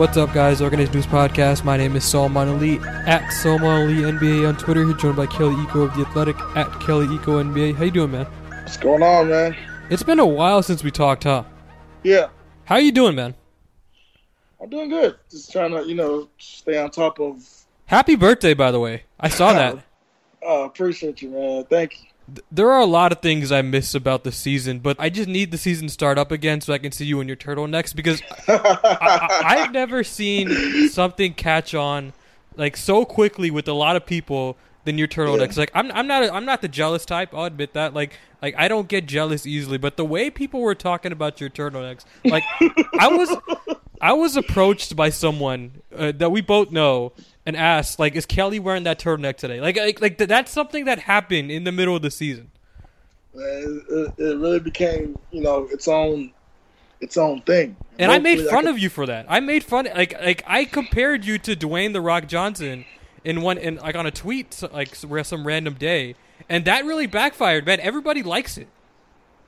What's 0.00 0.16
up, 0.16 0.32
guys? 0.32 0.62
Organized 0.62 0.94
News 0.94 1.06
Podcast. 1.06 1.62
My 1.62 1.76
name 1.76 1.94
is 1.94 2.06
Salman 2.06 2.48
Ali 2.48 2.78
at 3.06 3.28
Salman 3.28 3.66
Ali 3.66 3.96
NBA 3.96 4.48
on 4.48 4.56
Twitter. 4.56 4.86
He's 4.86 4.96
joined 4.96 5.16
by 5.16 5.26
Kelly 5.26 5.54
Iko 5.56 5.84
of 5.84 5.94
The 5.94 6.06
Athletic 6.06 6.40
at 6.56 6.70
Kelly 6.80 7.06
Iko 7.06 7.44
NBA. 7.44 7.74
How 7.74 7.84
you 7.84 7.90
doing, 7.90 8.12
man? 8.12 8.24
What's 8.24 8.78
going 8.78 9.02
on, 9.02 9.28
man? 9.28 9.54
It's 9.90 10.02
been 10.02 10.18
a 10.18 10.24
while 10.24 10.62
since 10.62 10.82
we 10.82 10.90
talked, 10.90 11.24
huh? 11.24 11.44
Yeah, 12.02 12.28
How 12.64 12.76
you 12.76 12.92
doing, 12.92 13.14
man? 13.14 13.34
I'm 14.58 14.70
doing 14.70 14.88
good. 14.88 15.16
Just 15.30 15.52
trying 15.52 15.72
to, 15.72 15.86
you 15.86 15.96
know, 15.96 16.30
stay 16.38 16.78
on 16.78 16.90
top 16.90 17.20
of. 17.20 17.46
Happy 17.84 18.16
birthday, 18.16 18.54
by 18.54 18.70
the 18.70 18.80
way. 18.80 19.02
I 19.20 19.28
saw 19.28 19.52
that. 19.52 19.84
Uh, 20.42 20.60
appreciate 20.64 21.20
you, 21.20 21.28
man. 21.28 21.66
Thank 21.68 22.04
you. 22.04 22.09
Th- 22.34 22.44
There 22.50 22.70
are 22.70 22.80
a 22.80 22.86
lot 22.86 23.12
of 23.12 23.20
things 23.20 23.50
I 23.52 23.62
miss 23.62 23.94
about 23.94 24.24
the 24.24 24.32
season, 24.32 24.78
but 24.80 24.96
I 24.98 25.08
just 25.10 25.28
need 25.28 25.50
the 25.50 25.58
season 25.58 25.86
to 25.88 25.92
start 25.92 26.18
up 26.18 26.30
again 26.30 26.60
so 26.60 26.72
I 26.72 26.78
can 26.78 26.92
see 26.92 27.04
you 27.06 27.20
in 27.20 27.26
your 27.28 27.36
turtlenecks 27.36 27.94
because 27.94 28.22
I, 28.48 28.52
I, 29.00 29.42
I've 29.44 29.72
never 29.72 30.02
seen 30.04 30.88
something 30.88 31.34
catch 31.34 31.74
on 31.74 32.12
like 32.56 32.76
so 32.76 33.04
quickly 33.04 33.50
with 33.50 33.68
a 33.68 33.72
lot 33.72 33.96
of 33.96 34.04
people 34.06 34.56
than 34.84 34.96
your 34.98 35.08
turtlenecks. 35.08 35.56
Like 35.56 35.70
I'm 35.74 35.90
I'm 35.92 36.06
not 36.06 36.22
a, 36.24 36.32
I'm 36.34 36.44
not 36.44 36.62
the 36.62 36.68
jealous 36.68 37.04
type. 37.04 37.34
I'll 37.34 37.44
admit 37.44 37.74
that. 37.74 37.94
Like 37.94 38.12
like 38.42 38.54
I 38.58 38.68
don't 38.68 38.88
get 38.88 39.06
jealous 39.06 39.46
easily, 39.46 39.78
but 39.78 39.96
the 39.96 40.04
way 40.04 40.30
people 40.30 40.60
were 40.60 40.74
talking 40.74 41.12
about 41.12 41.40
your 41.40 41.50
turtlenecks, 41.50 42.04
like 42.24 42.44
I 42.98 43.08
was 43.08 43.36
I 44.00 44.12
was 44.14 44.36
approached 44.36 44.96
by 44.96 45.10
someone 45.10 45.82
uh, 45.94 46.12
that 46.12 46.30
we 46.32 46.40
both 46.40 46.70
know 46.70 47.12
and 47.46 47.56
asked 47.56 47.98
like, 47.98 48.14
"Is 48.14 48.26
Kelly 48.26 48.58
wearing 48.58 48.84
that 48.84 48.98
turtleneck 48.98 49.36
today?" 49.36 49.60
Like 49.60 49.76
like 49.76 50.00
like 50.00 50.18
th- 50.18 50.28
that's 50.28 50.52
something 50.52 50.84
that 50.84 51.00
happened 51.00 51.50
in 51.50 51.64
the 51.64 51.72
middle 51.72 51.96
of 51.96 52.02
the 52.02 52.10
season. 52.10 52.50
Man, 53.34 53.82
it, 53.88 54.14
it 54.18 54.38
really 54.38 54.58
became, 54.58 55.18
you 55.30 55.40
know, 55.40 55.68
its 55.70 55.86
own, 55.86 56.32
its 57.00 57.16
own 57.16 57.42
thing. 57.42 57.76
And 57.98 58.10
I 58.10 58.18
made 58.18 58.40
fun 58.46 58.64
can- 58.64 58.68
of 58.68 58.78
you 58.78 58.88
for 58.88 59.06
that. 59.06 59.26
I 59.28 59.40
made 59.40 59.64
fun 59.64 59.88
like 59.94 60.20
like 60.20 60.42
I 60.46 60.64
compared 60.64 61.24
you 61.24 61.38
to 61.38 61.54
Dwayne 61.56 61.92
the 61.92 62.00
Rock 62.00 62.26
Johnson 62.26 62.84
in 63.24 63.42
one 63.42 63.58
in 63.58 63.76
like 63.76 63.94
on 63.94 64.06
a 64.06 64.10
tweet 64.10 64.62
like 64.72 64.94
some 64.94 65.46
random 65.46 65.74
day, 65.74 66.16
and 66.48 66.64
that 66.64 66.84
really 66.84 67.06
backfired, 67.06 67.66
man. 67.66 67.80
Everybody 67.80 68.22
likes 68.22 68.58
it. 68.58 68.68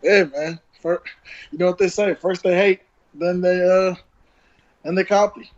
Hey, 0.03 0.25
man. 0.25 0.61
First, 0.81 1.05
you 1.53 1.59
know 1.59 1.67
what 1.67 1.79
they 1.79 1.89
say? 1.89 2.15
First 2.15 2.43
they 2.43 2.57
hate, 2.57 2.81
then 3.15 3.41
they 3.41 3.63
uh, 3.65 3.95
and 4.85 4.99
they 4.99 5.05
copy. 5.05 5.51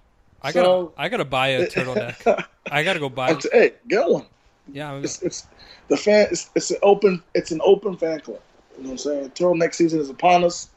I 0.45 0.53
gotta 0.53 0.67
So- 0.67 0.93
I 0.97 1.09
gotta 1.09 1.25
buy 1.25 1.49
a 1.49 1.67
turtleneck. 1.67 2.45
I 2.71 2.83
gotta 2.83 3.01
go 3.01 3.09
buy. 3.09 3.35
T- 3.35 3.49
hey, 3.53 3.73
get 3.89 4.09
one. 4.09 4.27
Yeah, 4.73 4.93
I'm- 4.93 5.05
It's 5.05 5.21
it's 5.23 5.47
the 5.89 5.97
fan. 5.97 6.29
It's, 6.31 6.51
it's 6.55 6.71
an 6.71 6.79
open. 6.83 7.23
It's 7.35 7.51
an 7.51 7.61
open 7.65 7.97
fan 7.97 8.21
club. 8.21 8.41
You 8.77 8.83
know 8.85 8.89
what 8.91 8.93
I'm 8.93 8.99
saying? 8.99 9.31
Turtleneck 9.31 9.75
season 9.75 10.01
is 10.01 10.11
upon 10.11 10.45
us, 10.45 10.69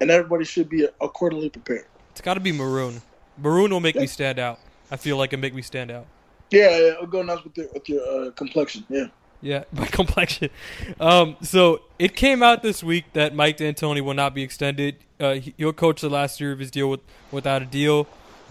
and 0.00 0.10
everybody 0.10 0.44
should 0.44 0.68
be 0.68 0.86
accordingly 1.00 1.48
prepared. 1.50 1.86
it's 2.10 2.20
got 2.20 2.34
to 2.34 2.40
be 2.40 2.52
maroon. 2.52 3.00
Maroon 3.38 3.70
will 3.72 3.80
make 3.80 3.96
me 3.96 4.06
stand 4.06 4.38
out. 4.38 4.58
I 4.90 4.96
feel 4.96 5.16
like 5.16 5.32
it 5.32 5.38
make 5.38 5.54
me 5.54 5.62
stand 5.62 5.90
out. 5.90 6.06
Yeah, 6.50 6.70
yeah. 6.70 6.76
It'll 6.92 7.06
go 7.06 7.22
nuts 7.22 7.42
with 7.44 7.56
your 7.56 7.66
with 7.72 7.88
your 7.88 8.26
uh, 8.26 8.30
complexion. 8.32 8.84
Yeah. 8.88 9.06
Yeah, 9.42 9.64
my 9.72 9.86
complexion. 9.86 10.48
Um, 11.00 11.36
so 11.42 11.82
it 11.98 12.16
came 12.16 12.42
out 12.42 12.62
this 12.62 12.82
week 12.82 13.04
that 13.12 13.34
Mike 13.34 13.58
D'Antoni 13.58 14.00
will 14.00 14.14
not 14.14 14.34
be 14.34 14.42
extended. 14.42 14.96
Uh, 15.20 15.34
he- 15.34 15.54
he'll 15.58 15.72
coach 15.72 16.00
the 16.00 16.08
last 16.10 16.40
year 16.40 16.52
of 16.52 16.58
his 16.58 16.70
deal 16.70 16.88
with, 16.88 17.00
without 17.30 17.60
a 17.60 17.66
deal. 17.66 18.06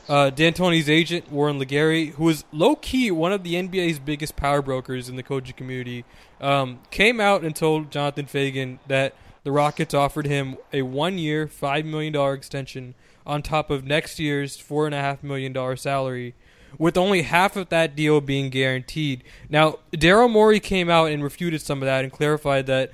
Uh, 0.10 0.30
D'Antoni's 0.30 0.90
agent 0.90 1.32
Warren 1.32 1.60
LeGarie, 1.60 2.12
who 2.14 2.28
is 2.30 2.44
low 2.52 2.76
key 2.76 3.10
one 3.10 3.32
of 3.32 3.44
the 3.44 3.54
NBA's 3.54 4.00
biggest 4.00 4.36
power 4.36 4.62
brokers 4.62 5.08
in 5.08 5.16
the 5.16 5.24
coaching 5.24 5.56
community, 5.56 6.04
um, 6.42 6.80
came 6.92 7.22
out 7.22 7.44
and 7.44 7.56
told 7.56 7.90
Jonathan 7.90 8.26
Feigen 8.26 8.80
that 8.88 9.16
the 9.44 9.52
Rockets 9.52 9.94
offered 9.94 10.26
him 10.26 10.58
a 10.72 10.82
one-year, 10.82 11.48
five 11.48 11.86
million 11.86 12.14
dollar 12.14 12.34
extension 12.34 12.96
on 13.26 13.42
top 13.42 13.70
of 13.70 13.86
next 13.86 14.20
year's 14.20 14.58
four 14.58 14.86
and 14.86 14.94
a 14.96 15.00
half 15.00 15.24
million 15.24 15.54
dollar 15.54 15.76
salary 15.76 16.34
with 16.78 16.98
only 16.98 17.22
half 17.22 17.56
of 17.56 17.70
that 17.70 17.96
deal 17.96 18.20
being 18.20 18.50
guaranteed. 18.50 19.24
Now, 19.50 19.80
Daryl 19.94 20.30
Morey 20.30 20.60
came 20.60 20.90
out 20.90 21.12
and 21.12 21.24
refuted 21.24 21.62
some 21.62 21.82
of 21.82 21.86
that 21.86 22.04
and 22.04 22.12
clarified 22.12 22.66
that 22.66 22.92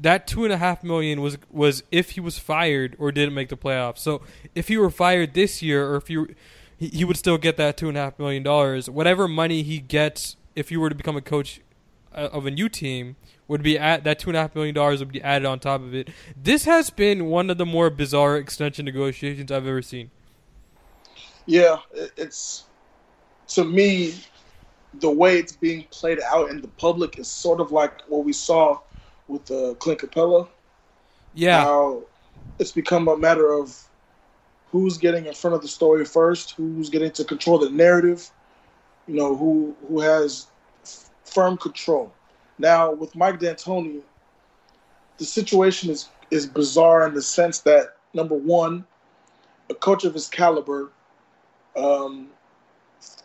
that 0.00 0.26
two 0.26 0.44
and 0.44 0.52
a 0.52 0.58
half 0.58 0.84
million 0.84 1.20
was 1.20 1.38
was 1.50 1.82
if 1.90 2.10
he 2.10 2.20
was 2.20 2.38
fired 2.38 2.96
or 2.98 3.12
didn't 3.12 3.34
make 3.34 3.48
the 3.48 3.56
playoffs. 3.56 3.98
So 3.98 4.22
if 4.54 4.68
he 4.68 4.76
were 4.76 4.90
fired 4.90 5.34
this 5.34 5.62
year, 5.62 5.88
or 5.90 5.96
if 5.96 6.08
you 6.10 6.34
he, 6.76 6.88
he 6.88 7.04
would 7.04 7.16
still 7.16 7.38
get 7.38 7.56
that 7.56 7.76
two 7.76 7.88
and 7.88 7.98
a 7.98 8.00
half 8.00 8.18
million 8.18 8.42
dollars. 8.42 8.88
Whatever 8.88 9.26
money 9.28 9.62
he 9.62 9.78
gets 9.78 10.36
if 10.54 10.70
you 10.70 10.80
were 10.80 10.88
to 10.88 10.94
become 10.94 11.16
a 11.16 11.20
coach 11.20 11.60
uh, 12.14 12.28
of 12.32 12.46
a 12.46 12.50
new 12.50 12.68
team 12.68 13.16
would 13.46 13.62
be 13.62 13.78
at 13.78 14.04
that 14.04 14.18
two 14.18 14.30
and 14.30 14.36
a 14.36 14.40
half 14.40 14.54
million 14.54 14.74
dollars 14.74 15.00
would 15.00 15.12
be 15.12 15.22
added 15.22 15.46
on 15.46 15.58
top 15.58 15.80
of 15.80 15.94
it. 15.94 16.08
This 16.40 16.64
has 16.64 16.90
been 16.90 17.26
one 17.26 17.50
of 17.50 17.58
the 17.58 17.66
more 17.66 17.90
bizarre 17.90 18.36
extension 18.36 18.84
negotiations 18.84 19.50
I've 19.50 19.66
ever 19.66 19.82
seen. 19.82 20.10
Yeah, 21.46 21.78
it's 22.16 22.64
to 23.48 23.64
me 23.64 24.14
the 24.94 25.10
way 25.10 25.38
it's 25.38 25.56
being 25.56 25.84
played 25.90 26.18
out 26.30 26.50
in 26.50 26.60
the 26.60 26.68
public 26.68 27.18
is 27.18 27.28
sort 27.28 27.60
of 27.60 27.72
like 27.72 28.02
what 28.08 28.24
we 28.24 28.32
saw 28.32 28.80
with 29.28 29.50
uh, 29.50 29.74
Clint 29.74 30.00
Capela. 30.00 30.48
Yeah, 31.34 31.62
How 31.62 32.02
it's 32.58 32.72
become 32.72 33.08
a 33.08 33.16
matter 33.16 33.52
of 33.52 33.88
who's 34.72 34.98
getting 34.98 35.26
in 35.26 35.34
front 35.34 35.54
of 35.54 35.62
the 35.62 35.68
story 35.68 36.04
first, 36.04 36.52
who's 36.52 36.90
getting 36.90 37.10
to 37.12 37.24
control 37.24 37.58
the 37.58 37.70
narrative, 37.70 38.30
you 39.06 39.14
know, 39.14 39.36
who 39.36 39.74
who 39.88 40.00
has 40.00 40.46
f- 40.82 41.10
firm 41.24 41.56
control. 41.56 42.12
Now 42.58 42.92
with 42.92 43.14
Mike 43.14 43.38
D'Antoni, 43.38 44.00
the 45.18 45.24
situation 45.24 45.90
is 45.90 46.08
is 46.30 46.46
bizarre 46.46 47.06
in 47.06 47.14
the 47.14 47.22
sense 47.22 47.60
that 47.60 47.96
number 48.14 48.34
one, 48.34 48.84
a 49.70 49.74
coach 49.74 50.04
of 50.04 50.14
his 50.14 50.28
caliber, 50.28 50.90
um, 51.76 52.28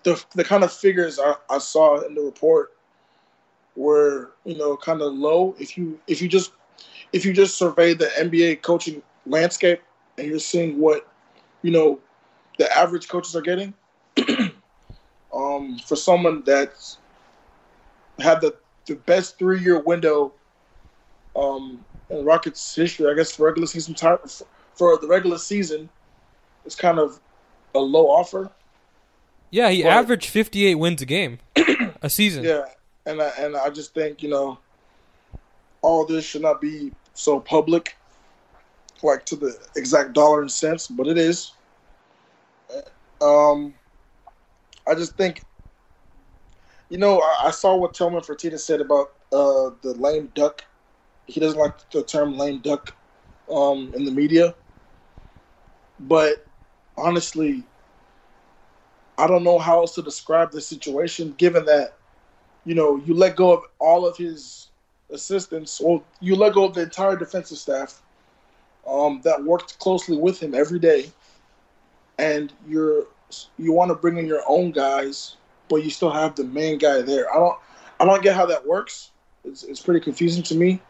the 0.03 0.23
the 0.35 0.43
kind 0.43 0.63
of 0.63 0.71
figures 0.71 1.19
I, 1.19 1.35
I 1.49 1.57
saw 1.57 2.05
in 2.05 2.15
the 2.15 2.21
report 2.21 2.73
were 3.75 4.31
you 4.45 4.57
know 4.57 4.77
kind 4.77 5.01
of 5.01 5.13
low. 5.13 5.55
If 5.59 5.77
you 5.77 5.99
if 6.07 6.21
you 6.21 6.27
just 6.29 6.51
if 7.11 7.25
you 7.25 7.33
just 7.33 7.57
survey 7.57 7.93
the 7.93 8.05
NBA 8.17 8.61
coaching 8.61 9.01
landscape 9.25 9.81
and 10.17 10.27
you're 10.27 10.39
seeing 10.39 10.79
what 10.79 11.07
you 11.61 11.71
know 11.71 11.99
the 12.59 12.71
average 12.77 13.07
coaches 13.07 13.35
are 13.35 13.41
getting, 13.41 13.73
um, 15.33 15.79
for 15.85 15.95
someone 15.95 16.43
that's 16.45 16.97
had 18.19 18.41
the 18.41 18.55
the 18.85 18.95
best 18.95 19.39
three 19.39 19.59
year 19.61 19.79
window 19.79 20.33
um, 21.35 21.83
in 22.09 22.23
Rockets 22.25 22.75
history, 22.75 23.09
I 23.09 23.15
guess 23.15 23.35
for 23.35 23.45
regular 23.45 23.67
season 23.67 23.93
time 23.95 24.17
for 24.75 24.97
the 24.97 25.07
regular 25.07 25.37
season, 25.37 25.89
it's 26.65 26.75
kind 26.75 26.99
of 26.99 27.19
a 27.75 27.79
low 27.79 28.07
offer. 28.07 28.51
yeah, 29.51 29.69
he 29.69 29.83
But- 29.83 29.91
averaged 29.93 30.29
58 30.29 30.75
wins 30.75 31.01
a 31.01 31.05
game, 31.05 31.39
a 32.01 32.09
season. 32.09 32.43
Yeah, 32.43 32.65
and 33.05 33.21
I, 33.21 33.31
and 33.39 33.55
I 33.55 33.69
just 33.69 33.93
think 33.93 34.23
you 34.23 34.29
know, 34.29 34.59
all 35.81 36.05
this 36.05 36.25
should 36.25 36.41
not 36.41 36.61
be 36.61 36.91
so 37.13 37.39
public, 37.39 37.95
like 39.01 39.25
to 39.27 39.35
the 39.35 39.57
exact 39.75 40.13
dollar 40.13 40.41
and 40.41 40.51
cents, 40.51 40.87
but 40.87 41.07
it 41.07 41.17
is. 41.17 41.51
Um, 43.21 43.73
I 44.87 44.95
just 44.95 45.15
think, 45.15 45.43
you 46.89 46.97
know, 46.97 47.19
I, 47.21 47.47
I 47.47 47.51
saw 47.51 47.75
what 47.75 47.93
Tillman 47.93 48.21
Fertitta 48.21 48.59
said 48.59 48.81
about 48.81 49.13
uh, 49.31 49.71
the 49.81 49.93
lame 49.97 50.31
duck. 50.35 50.65
He 51.27 51.39
doesn't 51.39 51.59
like 51.59 51.89
the 51.91 52.03
term 52.03 52.37
lame 52.37 52.59
duck 52.59 52.95
um, 53.49 53.91
in 53.95 54.03
the 54.03 54.11
media, 54.11 54.55
but 56.01 56.45
honestly, 56.97 57.63
I 59.17 59.27
don't 59.27 59.43
know 59.43 59.59
how 59.59 59.79
else 59.79 59.95
to 59.95 60.01
describe 60.01 60.51
the 60.51 60.59
situation, 60.59 61.33
given 61.37 61.65
that 61.65 61.95
you 62.65 62.75
know, 62.75 62.97
you 63.05 63.13
let 63.13 63.35
go 63.35 63.53
of 63.53 63.63
all 63.79 64.05
of 64.07 64.17
his 64.17 64.69
assistants, 65.11 65.79
or 65.81 66.03
you 66.21 66.35
let 66.35 66.53
go 66.53 66.65
of 66.65 66.73
the 66.73 66.81
entire 66.83 67.15
defensive 67.17 67.57
staff 67.57 68.01
um, 68.87 69.21
that 69.23 69.43
worked 69.43 69.79
closely 69.79 70.17
with 70.17 70.39
him 70.41 70.53
every 70.55 70.79
day. 70.79 71.11
and 72.17 72.53
you're 72.67 73.05
you 73.57 73.73
want 73.73 73.89
to 73.89 73.95
bring 73.95 74.17
in 74.17 74.27
your 74.27 74.41
own 74.47 74.71
guys, 74.71 75.37
but 75.69 75.77
you 75.77 75.89
still 75.89 76.11
have 76.11 76.35
the 76.35 76.43
main 76.43 76.77
guy 76.77 77.01
there. 77.01 77.31
I 77.33 77.37
don't 77.39 77.57
I 77.99 78.05
don't 78.05 78.23
get 78.23 78.35
how 78.35 78.45
that 78.47 78.65
works. 78.65 79.11
It's 79.43 79.63
it's 79.63 79.81
pretty 79.81 79.99
confusing 79.99 80.43
to 80.43 80.55
me. 80.55 80.81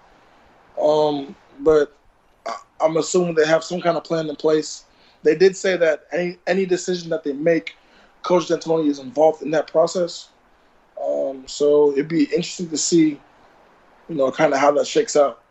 Um, 0.81 1.35
but 1.59 1.97
I, 2.45 2.55
I'm 2.81 2.97
assuming 2.97 3.35
they 3.35 3.47
have 3.47 3.63
some 3.63 3.81
kind 3.81 3.97
of 3.97 4.03
plan 4.03 4.29
in 4.29 4.35
place. 4.35 4.85
They 5.23 5.35
did 5.35 5.55
say 5.57 5.77
that 5.77 6.05
any 6.11 6.37
any 6.47 6.65
decision 6.65 7.09
that 7.11 7.23
they 7.23 7.33
make, 7.33 7.75
Coach 8.23 8.47
D'Antoni 8.47 8.89
is 8.89 8.99
involved 8.99 9.41
in 9.41 9.51
that 9.51 9.67
process. 9.67 10.29
Um, 11.03 11.43
so 11.47 11.91
it'd 11.91 12.07
be 12.07 12.23
interesting 12.23 12.69
to 12.69 12.77
see, 12.77 13.19
you 14.09 14.15
know, 14.15 14.31
kind 14.31 14.53
of 14.53 14.59
how 14.59 14.71
that 14.71 14.87
shakes 14.87 15.15
out. 15.15 15.41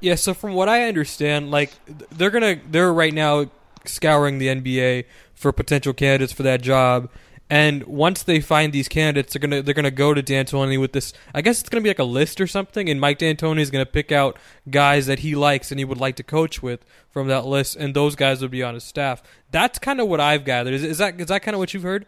Yeah, 0.00 0.14
so 0.14 0.32
from 0.32 0.54
what 0.54 0.68
I 0.68 0.88
understand, 0.88 1.50
like 1.50 1.72
they're 2.10 2.30
gonna 2.30 2.58
they're 2.70 2.92
right 2.92 3.12
now 3.12 3.50
scouring 3.84 4.38
the 4.38 4.48
NBA 4.48 5.04
for 5.34 5.52
potential 5.52 5.92
candidates 5.92 6.32
for 6.32 6.42
that 6.42 6.62
job. 6.62 7.10
And 7.52 7.82
once 7.84 8.22
they 8.22 8.40
find 8.40 8.72
these 8.72 8.86
candidates, 8.86 9.32
they're 9.32 9.40
gonna 9.40 9.60
they're 9.60 9.74
gonna 9.74 9.90
go 9.90 10.14
to 10.14 10.22
D'Antoni 10.22 10.80
with 10.80 10.92
this. 10.92 11.12
I 11.34 11.42
guess 11.42 11.60
it's 11.60 11.68
gonna 11.68 11.82
be 11.82 11.90
like 11.90 11.98
a 11.98 12.04
list 12.04 12.40
or 12.40 12.46
something, 12.46 12.88
and 12.88 13.00
Mike 13.00 13.18
D'Antoni 13.18 13.58
is 13.58 13.70
gonna 13.70 13.84
pick 13.84 14.12
out 14.12 14.38
guys 14.70 15.06
that 15.06 15.18
he 15.18 15.34
likes 15.34 15.72
and 15.72 15.80
he 15.80 15.84
would 15.84 15.98
like 15.98 16.16
to 16.16 16.22
coach 16.22 16.62
with 16.62 16.84
from 17.10 17.26
that 17.26 17.46
list, 17.46 17.74
and 17.74 17.92
those 17.92 18.14
guys 18.14 18.40
would 18.40 18.52
be 18.52 18.62
on 18.62 18.74
his 18.74 18.84
staff. 18.84 19.22
That's 19.50 19.80
kind 19.80 20.00
of 20.00 20.06
what 20.06 20.20
I've 20.20 20.44
gathered. 20.44 20.74
Is, 20.74 20.84
is 20.84 20.98
that 20.98 21.20
is 21.20 21.26
that 21.26 21.42
kind 21.42 21.56
of 21.56 21.58
what 21.58 21.74
you've 21.74 21.82
heard? 21.82 22.06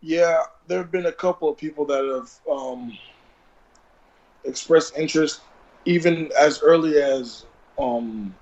Yeah, 0.00 0.42
there 0.66 0.78
have 0.78 0.90
been 0.90 1.06
a 1.06 1.12
couple 1.12 1.48
of 1.48 1.56
people 1.56 1.84
that 1.86 2.04
have 2.04 2.54
um, 2.54 2.96
expressed 4.44 4.96
interest, 4.96 5.40
even 5.84 6.30
as 6.38 6.60
early 6.62 7.00
as 7.00 7.46
um, 7.78 8.34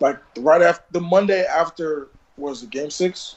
like 0.00 0.18
right 0.38 0.62
after 0.62 0.84
the 0.90 1.00
Monday 1.00 1.44
after 1.44 2.08
was 2.36 2.60
the 2.62 2.66
game 2.66 2.90
six. 2.90 3.36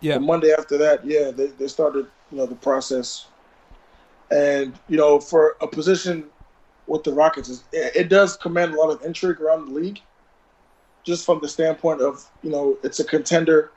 Yeah. 0.00 0.14
The 0.14 0.20
Monday 0.20 0.52
after 0.56 0.76
that, 0.78 1.04
yeah, 1.04 1.30
they, 1.30 1.46
they 1.46 1.68
started 1.68 2.06
you 2.30 2.38
know 2.38 2.46
the 2.46 2.54
process, 2.56 3.26
and 4.30 4.78
you 4.88 4.96
know 4.96 5.20
for 5.20 5.56
a 5.60 5.66
position 5.66 6.24
with 6.86 7.04
the 7.04 7.12
Rockets, 7.12 7.64
it, 7.72 7.96
it 7.96 8.08
does 8.08 8.36
command 8.36 8.74
a 8.74 8.80
lot 8.80 8.90
of 8.90 9.02
intrigue 9.02 9.40
around 9.40 9.68
the 9.68 9.72
league, 9.72 10.00
just 11.04 11.24
from 11.24 11.40
the 11.40 11.48
standpoint 11.48 12.00
of 12.00 12.28
you 12.42 12.50
know 12.50 12.76
it's 12.82 13.00
a 13.00 13.04
contender. 13.04 13.70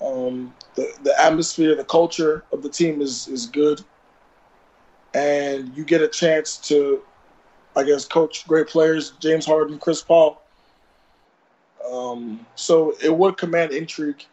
Um, 0.00 0.54
the 0.74 0.92
the 1.02 1.20
atmosphere, 1.20 1.74
the 1.74 1.84
culture 1.84 2.44
of 2.52 2.62
the 2.62 2.68
team 2.68 3.00
is 3.00 3.28
is 3.28 3.46
good, 3.46 3.82
and 5.14 5.74
you 5.76 5.84
get 5.84 6.02
a 6.02 6.08
chance 6.08 6.58
to, 6.68 7.02
I 7.74 7.82
guess, 7.82 8.04
coach 8.04 8.46
great 8.46 8.68
players, 8.68 9.12
James 9.20 9.46
Harden, 9.46 9.78
Chris 9.78 10.02
Paul. 10.02 10.42
Um, 11.90 12.46
so 12.56 12.94
it 13.02 13.16
would 13.16 13.38
command 13.38 13.72
intrigue, 13.72 14.24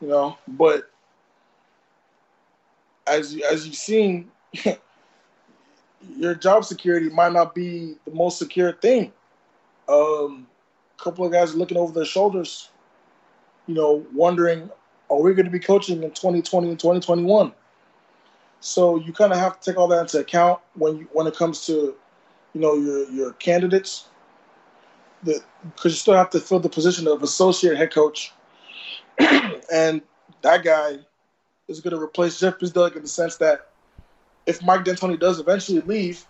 you 0.00 0.08
know. 0.08 0.36
But 0.48 0.90
as 3.06 3.34
you, 3.34 3.44
as 3.50 3.66
you've 3.66 3.76
seen, 3.76 4.30
your 6.16 6.34
job 6.34 6.64
security 6.64 7.08
might 7.10 7.32
not 7.32 7.54
be 7.54 7.96
the 8.04 8.12
most 8.12 8.38
secure 8.38 8.72
thing. 8.72 9.12
Um, 9.88 10.46
a 10.98 11.02
couple 11.02 11.24
of 11.24 11.32
guys 11.32 11.54
looking 11.54 11.76
over 11.76 11.92
their 11.92 12.04
shoulders, 12.04 12.70
you 13.66 13.74
know, 13.74 14.04
wondering, 14.14 14.70
Oh, 15.10 15.18
are 15.18 15.22
we 15.22 15.34
going 15.34 15.44
to 15.44 15.50
be 15.50 15.58
coaching 15.58 16.02
in 16.02 16.10
2020 16.10 16.68
and 16.68 16.78
2021? 16.78 17.52
So 18.60 18.96
you 18.96 19.12
kind 19.12 19.32
of 19.32 19.38
have 19.38 19.60
to 19.60 19.70
take 19.70 19.78
all 19.78 19.88
that 19.88 20.00
into 20.00 20.18
account 20.18 20.60
when 20.74 20.98
you 20.98 21.08
when 21.12 21.26
it 21.26 21.34
comes 21.34 21.66
to, 21.66 21.96
you 22.54 22.60
know, 22.60 22.74
your 22.74 23.10
your 23.10 23.32
candidates. 23.34 24.06
Because 25.22 25.42
you 25.84 25.90
still 25.90 26.14
have 26.14 26.30
to 26.30 26.40
fill 26.40 26.60
the 26.60 26.68
position 26.68 27.06
of 27.06 27.22
associate 27.22 27.76
head 27.76 27.92
coach, 27.92 28.32
and 29.72 30.00
that 30.40 30.64
guy 30.64 30.98
is 31.68 31.80
going 31.80 31.94
to 31.94 32.02
replace 32.02 32.40
Jeff 32.40 32.58
Bzdelik 32.58 32.96
in 32.96 33.02
the 33.02 33.08
sense 33.08 33.36
that 33.36 33.68
if 34.46 34.62
Mike 34.62 34.84
D'Antoni 34.84 35.20
does 35.20 35.38
eventually 35.38 35.82
leave, 35.82 36.26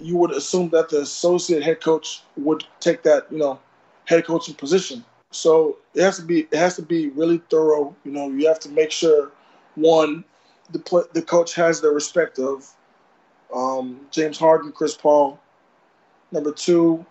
you 0.00 0.16
would 0.16 0.32
assume 0.32 0.70
that 0.70 0.88
the 0.88 1.00
associate 1.00 1.62
head 1.62 1.80
coach 1.80 2.22
would 2.36 2.64
take 2.80 3.04
that, 3.04 3.30
you 3.30 3.38
know, 3.38 3.60
head 4.06 4.26
coaching 4.26 4.54
position. 4.54 5.04
So 5.30 5.78
it 5.94 6.02
has 6.02 6.16
to 6.16 6.22
be 6.22 6.40
it 6.50 6.56
has 6.56 6.76
to 6.76 6.82
be 6.82 7.08
really 7.08 7.38
thorough. 7.50 7.94
You 8.04 8.12
know, 8.12 8.28
you 8.30 8.46
have 8.48 8.60
to 8.60 8.70
make 8.70 8.90
sure 8.90 9.30
one, 9.74 10.24
the 10.70 11.08
the 11.12 11.22
coach 11.22 11.54
has 11.54 11.80
the 11.80 11.90
respect 11.90 12.38
of 12.38 12.74
um, 13.54 14.06
James 14.10 14.38
Harden, 14.38 14.72
Chris 14.72 14.94
Paul. 14.94 15.38
Number 16.30 16.52
two, 16.52 17.04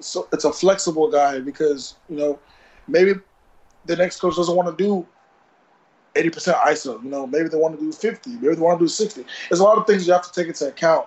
so 0.00 0.28
it's 0.32 0.44
a 0.44 0.52
flexible 0.52 1.10
guy 1.10 1.40
because 1.40 1.96
you 2.08 2.16
know 2.16 2.38
maybe 2.88 3.14
the 3.86 3.96
next 3.96 4.20
coach 4.20 4.36
doesn't 4.36 4.54
want 4.56 4.76
to 4.76 4.84
do 4.84 5.06
80% 6.14 6.54
ISO. 6.64 7.02
You 7.02 7.10
know, 7.10 7.26
maybe 7.26 7.48
they 7.48 7.56
want 7.56 7.78
to 7.78 7.80
do 7.84 7.92
50, 7.92 8.30
maybe 8.30 8.54
they 8.54 8.60
want 8.60 8.78
to 8.78 8.84
do 8.84 8.88
60. 8.88 9.24
There's 9.48 9.60
a 9.60 9.64
lot 9.64 9.78
of 9.78 9.86
things 9.86 10.06
you 10.06 10.12
have 10.12 10.22
to 10.22 10.32
take 10.32 10.48
into 10.48 10.68
account 10.68 11.06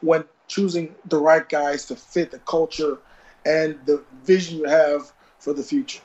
when 0.00 0.24
choosing 0.48 0.94
the 1.06 1.18
right 1.18 1.48
guys 1.48 1.86
to 1.86 1.96
fit 1.96 2.30
the 2.30 2.38
culture 2.40 2.98
and 3.44 3.78
the 3.86 4.02
vision 4.24 4.58
you 4.58 4.64
have 4.64 5.12
for 5.42 5.52
the 5.52 5.62
future. 5.62 6.00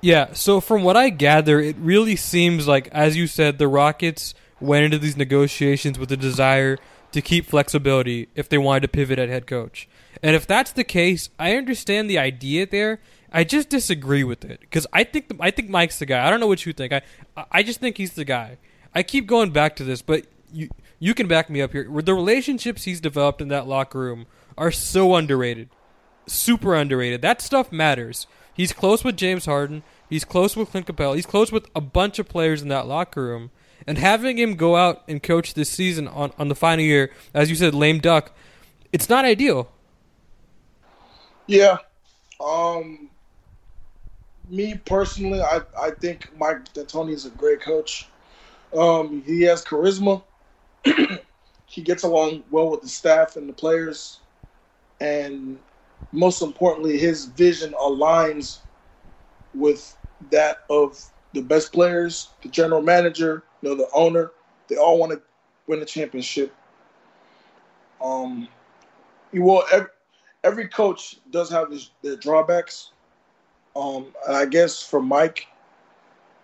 Yeah, 0.00 0.32
so 0.32 0.60
from 0.60 0.82
what 0.84 0.96
I 0.96 1.10
gather, 1.10 1.60
it 1.60 1.76
really 1.76 2.16
seems 2.16 2.68
like, 2.68 2.88
as 2.88 3.16
you 3.16 3.26
said, 3.26 3.58
the 3.58 3.68
Rockets 3.68 4.32
went 4.60 4.84
into 4.84 4.98
these 4.98 5.16
negotiations 5.16 5.98
with 5.98 6.12
a 6.12 6.16
desire 6.16 6.78
to 7.12 7.20
keep 7.20 7.46
flexibility 7.46 8.28
if 8.36 8.48
they 8.48 8.58
wanted 8.58 8.80
to 8.80 8.88
pivot 8.88 9.18
at 9.18 9.28
head 9.28 9.46
coach. 9.46 9.88
And 10.22 10.36
if 10.36 10.46
that's 10.46 10.70
the 10.70 10.84
case, 10.84 11.30
I 11.38 11.56
understand 11.56 12.08
the 12.08 12.18
idea 12.18 12.66
there. 12.66 13.00
I 13.32 13.42
just 13.44 13.68
disagree 13.68 14.24
with 14.24 14.44
it 14.44 14.60
because 14.60 14.86
I 14.92 15.04
think 15.04 15.28
the, 15.28 15.36
I 15.40 15.50
think 15.50 15.68
Mike's 15.68 15.98
the 15.98 16.06
guy. 16.06 16.24
I 16.24 16.30
don't 16.30 16.40
know 16.40 16.46
what 16.46 16.64
you 16.66 16.72
think. 16.72 16.92
I 16.92 17.02
I 17.50 17.62
just 17.62 17.80
think 17.80 17.96
he's 17.96 18.14
the 18.14 18.24
guy. 18.24 18.58
I 18.94 19.02
keep 19.02 19.26
going 19.26 19.50
back 19.50 19.76
to 19.76 19.84
this, 19.84 20.02
but 20.02 20.26
you 20.52 20.68
you 20.98 21.14
can 21.14 21.28
back 21.28 21.48
me 21.48 21.62
up 21.62 21.72
here. 21.72 21.84
The 21.84 22.14
relationships 22.14 22.84
he's 22.84 23.00
developed 23.00 23.40
in 23.40 23.48
that 23.48 23.68
locker 23.68 24.00
room 24.00 24.26
are 24.58 24.72
so 24.72 25.14
underrated, 25.14 25.68
super 26.26 26.74
underrated. 26.74 27.22
That 27.22 27.40
stuff 27.40 27.72
matters. 27.72 28.26
He's 28.52 28.72
close 28.72 29.04
with 29.04 29.16
James 29.16 29.46
Harden. 29.46 29.82
He's 30.08 30.24
close 30.24 30.56
with 30.56 30.70
Clint 30.70 30.86
Capela. 30.86 31.14
He's 31.14 31.26
close 31.26 31.52
with 31.52 31.68
a 31.74 31.80
bunch 31.80 32.18
of 32.18 32.28
players 32.28 32.62
in 32.62 32.68
that 32.68 32.86
locker 32.86 33.22
room. 33.22 33.50
And 33.86 33.96
having 33.96 34.38
him 34.38 34.56
go 34.56 34.76
out 34.76 35.02
and 35.08 35.22
coach 35.22 35.54
this 35.54 35.70
season 35.70 36.06
on, 36.08 36.32
on 36.38 36.48
the 36.48 36.54
final 36.54 36.84
year, 36.84 37.10
as 37.32 37.48
you 37.48 37.56
said, 37.56 37.74
lame 37.74 37.98
duck, 37.98 38.32
it's 38.92 39.08
not 39.08 39.24
ideal. 39.24 39.70
Yeah. 41.46 41.78
Um, 42.38 43.08
me 44.48 44.74
personally, 44.84 45.40
I, 45.40 45.62
I 45.80 45.90
think 45.92 46.28
Mike 46.36 46.72
D'Antoni 46.74 47.12
is 47.12 47.26
a 47.26 47.30
great 47.30 47.60
coach. 47.60 48.08
Um, 48.76 49.22
he 49.26 49.42
has 49.42 49.64
charisma. 49.64 50.22
he 51.66 51.82
gets 51.82 52.02
along 52.02 52.42
well 52.50 52.70
with 52.70 52.82
the 52.82 52.88
staff 52.88 53.36
and 53.36 53.48
the 53.48 53.52
players, 53.52 54.20
and 55.00 55.58
most 56.12 56.42
importantly, 56.42 56.98
his 56.98 57.26
vision 57.26 57.72
aligns 57.72 58.60
with 59.54 59.96
that 60.30 60.58
of 60.68 61.02
the 61.32 61.42
best 61.42 61.72
players, 61.72 62.30
the 62.42 62.48
general 62.48 62.82
manager, 62.82 63.44
you 63.62 63.68
know, 63.68 63.74
the 63.76 63.88
owner. 63.94 64.32
They 64.68 64.76
all 64.76 64.98
want 64.98 65.12
to 65.12 65.22
win 65.66 65.80
a 65.80 65.84
championship. 65.84 66.54
Um, 68.02 68.48
you 69.32 69.42
will 69.42 69.62
every, 69.72 69.88
every 70.44 70.68
coach 70.68 71.16
does 71.30 71.50
have 71.50 71.70
his, 71.70 71.90
their 72.02 72.16
drawbacks. 72.16 72.90
Um, 73.76 74.06
and 74.26 74.36
I 74.36 74.46
guess 74.46 74.82
for 74.82 75.00
Mike, 75.00 75.46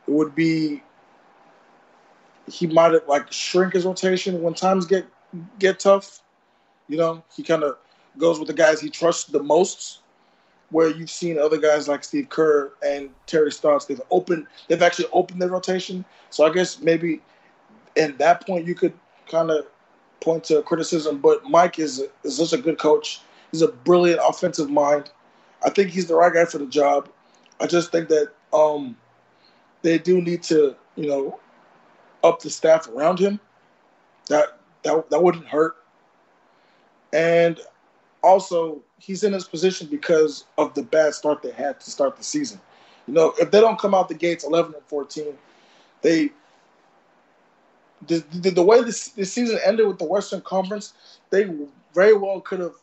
it 0.07 0.13
would 0.13 0.35
be 0.35 0.83
he 2.49 2.67
might 2.69 2.93
have 2.93 3.09
like 3.09 3.33
shrink 3.33 3.75
his 3.75 3.85
rotation 3.85 4.41
when 4.43 4.55
times 4.55 4.87
get 4.87 5.07
get 5.59 5.81
tough. 5.81 6.23
You 6.89 6.99
know, 6.99 7.25
he 7.35 7.43
kind 7.43 7.65
of 7.65 7.79
goes 8.19 8.39
with 8.39 8.49
the 8.49 8.55
guys 8.55 8.81
he 8.81 8.91
trusts 8.91 9.25
the 9.25 9.43
most. 9.43 10.01
Where 10.71 10.91
you've 10.91 11.11
seen 11.11 11.39
other 11.39 11.59
guys 11.59 11.87
like 11.87 12.03
Steve 12.03 12.29
Kerr 12.29 12.73
and 12.85 13.11
Terry 13.27 13.53
Stotts, 13.53 13.85
they've 13.85 14.03
opened, 14.11 14.49
they've 14.67 14.83
actually 14.83 15.07
opened 15.13 15.41
their 15.41 15.49
rotation. 15.49 16.05
So 16.31 16.45
I 16.45 16.53
guess 16.53 16.81
maybe 16.81 17.23
in 17.95 18.17
that 18.17 18.45
point 18.45 18.67
you 18.67 18.75
could 18.75 18.93
kind 19.29 19.51
of 19.53 19.67
point 20.21 20.43
to 20.45 20.63
criticism. 20.63 21.19
But 21.19 21.45
Mike 21.45 21.79
is 21.79 22.03
is 22.25 22.37
such 22.37 22.53
a 22.53 22.59
good 22.59 22.79
coach. 22.79 23.21
He's 23.53 23.63
a 23.63 23.69
brilliant 23.69 24.21
offensive 24.29 24.71
mind. 24.71 25.11
I 25.65 25.71
think 25.71 25.91
he's 25.91 26.07
the 26.07 26.15
right 26.15 26.33
guy 26.33 26.45
for 26.45 26.59
the 26.59 26.67
job. 26.67 27.09
I 27.61 27.67
just 27.67 27.91
think 27.91 28.09
that 28.09 28.33
um, 28.53 28.97
they 29.83 29.99
do 29.99 30.21
need 30.21 30.43
to, 30.45 30.77
you 30.97 31.09
know, 31.09 31.41
up 32.23 32.41
the 32.41 32.51
staff 32.51 32.89
around 32.89 33.19
him. 33.19 33.41
That 34.29 34.59
that 34.83 35.11
that 35.11 35.23
wouldn't 35.23 35.47
hurt. 35.47 35.77
And 37.13 37.61
also, 38.27 38.83
he's 38.99 39.23
in 39.23 39.33
his 39.33 39.45
position 39.45 39.87
because 39.89 40.45
of 40.59 40.75
the 40.75 40.83
bad 40.83 41.15
start 41.15 41.43
they 41.43 41.53
had 41.53 41.81
to 41.81 41.91
start 41.91 42.17
the 42.17 42.25
season. 42.25 42.61
You 43.07 43.15
know, 43.15 43.33
if 43.39 43.51
they 43.51 43.61
don't 43.61 43.79
come 43.79 43.95
out 43.95 44.09
the 44.09 44.15
gates 44.15 44.45
11 44.45 44.75
and 44.75 44.85
14, 44.87 45.27
they 46.03 46.31
the, 48.07 48.23
the, 48.33 48.51
the 48.51 48.63
way 48.63 48.83
this, 48.83 49.09
this 49.09 49.33
season 49.33 49.59
ended 49.65 49.87
with 49.87 49.99
the 49.99 50.05
Western 50.05 50.41
Conference, 50.43 50.93
they 51.31 51.49
very 51.95 52.15
well 52.15 52.41
could 52.41 52.61
have 52.61 52.75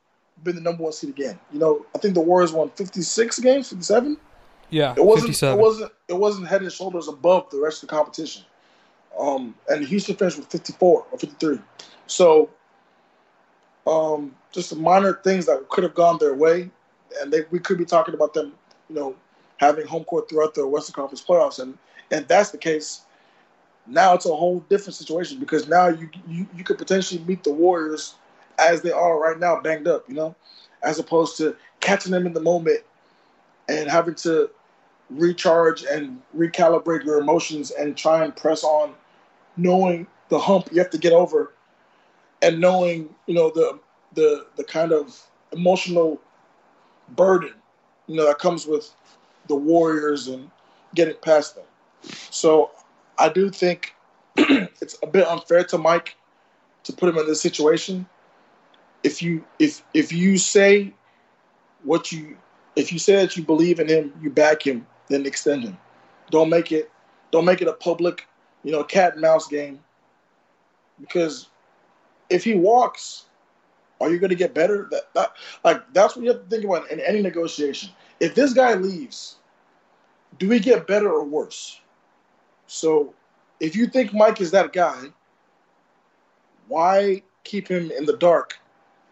been 0.43 0.55
the 0.55 0.61
number 0.61 0.83
one 0.83 0.93
seed 0.93 1.09
again. 1.09 1.39
You 1.51 1.59
know, 1.59 1.85
I 1.93 1.99
think 1.99 2.13
the 2.13 2.21
Warriors 2.21 2.51
won 2.51 2.69
56 2.69 3.39
games, 3.39 3.69
57. 3.69 4.17
Yeah, 4.69 4.93
It 4.97 5.05
wasn't. 5.05 5.27
57. 5.27 5.57
It 5.57 5.61
wasn't. 5.61 5.91
It 6.07 6.13
wasn't 6.13 6.47
head 6.47 6.61
and 6.61 6.71
shoulders 6.71 7.07
above 7.07 7.49
the 7.51 7.59
rest 7.59 7.83
of 7.83 7.89
the 7.89 7.95
competition. 7.95 8.43
Um, 9.19 9.53
and 9.69 9.83
the 9.83 9.87
Houston 9.87 10.15
finished 10.15 10.37
with 10.37 10.47
54 10.47 11.05
or 11.11 11.19
53. 11.19 11.59
So, 12.07 12.49
um, 13.85 14.35
just 14.51 14.75
minor 14.75 15.13
things 15.13 15.45
that 15.45 15.67
could 15.69 15.83
have 15.83 15.93
gone 15.93 16.17
their 16.19 16.33
way, 16.33 16.69
and 17.21 17.31
they, 17.31 17.41
we 17.51 17.59
could 17.59 17.77
be 17.77 17.85
talking 17.85 18.13
about 18.13 18.33
them, 18.33 18.53
you 18.89 18.95
know, 18.95 19.15
having 19.57 19.85
home 19.85 20.03
court 20.05 20.29
throughout 20.29 20.53
the 20.53 20.67
Western 20.67 20.93
Conference 20.93 21.23
playoffs. 21.23 21.59
And 21.59 21.77
and 22.11 22.27
that's 22.27 22.51
the 22.51 22.57
case. 22.57 23.01
Now 23.85 24.13
it's 24.13 24.25
a 24.25 24.35
whole 24.35 24.61
different 24.69 24.95
situation 24.95 25.39
because 25.39 25.67
now 25.67 25.87
you 25.87 26.09
you, 26.27 26.47
you 26.55 26.63
could 26.63 26.77
potentially 26.77 27.23
meet 27.25 27.43
the 27.43 27.53
Warriors 27.53 28.15
as 28.59 28.81
they 28.81 28.91
are 28.91 29.19
right 29.19 29.39
now, 29.39 29.59
banged 29.59 29.87
up, 29.87 30.07
you 30.07 30.15
know, 30.15 30.35
as 30.83 30.99
opposed 30.99 31.37
to 31.37 31.55
catching 31.79 32.11
them 32.11 32.25
in 32.25 32.33
the 32.33 32.41
moment 32.41 32.79
and 33.67 33.89
having 33.89 34.15
to 34.15 34.49
recharge 35.09 35.83
and 35.83 36.21
recalibrate 36.35 37.03
your 37.03 37.19
emotions 37.19 37.71
and 37.71 37.97
try 37.97 38.23
and 38.23 38.35
press 38.35 38.63
on 38.63 38.93
knowing 39.57 40.07
the 40.29 40.39
hump 40.39 40.69
you 40.71 40.79
have 40.79 40.89
to 40.89 40.97
get 40.97 41.13
over 41.13 41.51
and 42.43 42.59
knowing 42.59 43.09
you 43.25 43.33
know 43.33 43.49
the 43.49 43.79
the 44.13 44.45
the 44.57 44.63
kind 44.63 44.91
of 44.91 45.19
emotional 45.51 46.19
burden 47.09 47.53
you 48.07 48.15
know 48.15 48.25
that 48.27 48.37
comes 48.37 48.67
with 48.67 48.93
the 49.47 49.55
warriors 49.55 50.27
and 50.27 50.49
getting 50.93 51.15
past 51.21 51.55
them. 51.55 51.65
So 52.29 52.71
i 53.17 53.29
do 53.29 53.49
think 53.49 53.95
it's 54.37 54.97
a 55.01 55.07
bit 55.07 55.27
unfair 55.27 55.63
to 55.63 55.77
mike 55.77 56.15
to 56.83 56.93
put 56.93 57.09
him 57.09 57.17
in 57.17 57.27
this 57.27 57.41
situation. 57.41 58.05
If 59.03 59.21
you 59.21 59.45
if 59.59 59.83
if 59.93 60.11
you 60.11 60.37
say 60.37 60.93
what 61.83 62.11
you 62.11 62.37
if 62.75 62.91
you 62.91 62.99
say 62.99 63.15
that 63.17 63.37
you 63.37 63.43
believe 63.43 63.79
in 63.79 63.87
him 63.87 64.13
you 64.21 64.29
back 64.29 64.65
him 64.65 64.85
then 65.09 65.25
extend 65.25 65.63
him. 65.63 65.77
Don't 66.29 66.49
make 66.49 66.71
it 66.71 66.91
don't 67.31 67.45
make 67.45 67.61
it 67.61 67.67
a 67.67 67.73
public 67.73 68.27
you 68.63 68.71
know 68.71 68.83
cat 68.83 69.13
and 69.13 69.21
mouse 69.21 69.47
game. 69.47 69.79
Because 70.99 71.49
if 72.33 72.43
he 72.43 72.55
walks 72.55 73.25
are 74.01 74.09
you 74.09 74.19
going 74.19 74.31
to 74.31 74.35
get 74.35 74.53
better? 74.53 74.89
That, 74.91 75.13
that 75.13 75.31
like 75.63 75.81
that's 75.93 76.15
what 76.15 76.23
you 76.25 76.31
have 76.31 76.43
to 76.43 76.49
think 76.49 76.65
about 76.65 76.91
in 76.91 76.99
any 76.99 77.21
negotiation. 77.21 77.89
If 78.19 78.35
this 78.35 78.53
guy 78.53 78.73
leaves 78.73 79.37
do 80.39 80.49
we 80.49 80.59
get 80.59 80.87
better 80.87 81.09
or 81.09 81.23
worse? 81.23 81.79
So 82.67 83.13
if 83.59 83.75
you 83.75 83.87
think 83.87 84.13
mike 84.13 84.41
is 84.41 84.51
that 84.51 84.73
guy 84.73 85.05
why 86.67 87.21
keep 87.43 87.67
him 87.67 87.91
in 87.91 88.05
the 88.05 88.17
dark 88.17 88.57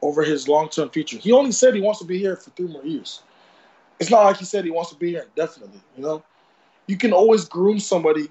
over 0.02 0.24
his 0.24 0.48
long-term 0.48 0.90
future? 0.90 1.18
He 1.18 1.32
only 1.32 1.52
said 1.52 1.76
he 1.76 1.82
wants 1.82 2.00
to 2.00 2.06
be 2.06 2.18
here 2.18 2.36
for 2.36 2.50
three 2.52 2.68
more 2.68 2.84
years. 2.84 3.22
It's 4.00 4.10
not 4.10 4.24
like 4.24 4.38
he 4.38 4.46
said 4.46 4.66
he 4.66 4.72
wants 4.72 4.90
to 4.92 4.98
be 4.98 5.12
here 5.12 5.28
indefinitely 5.36 5.80
you 5.96 6.04
know? 6.04 6.24
You 6.88 6.98
can 6.98 7.14
always 7.14 7.46
groom 7.46 7.80
somebody 7.80 8.28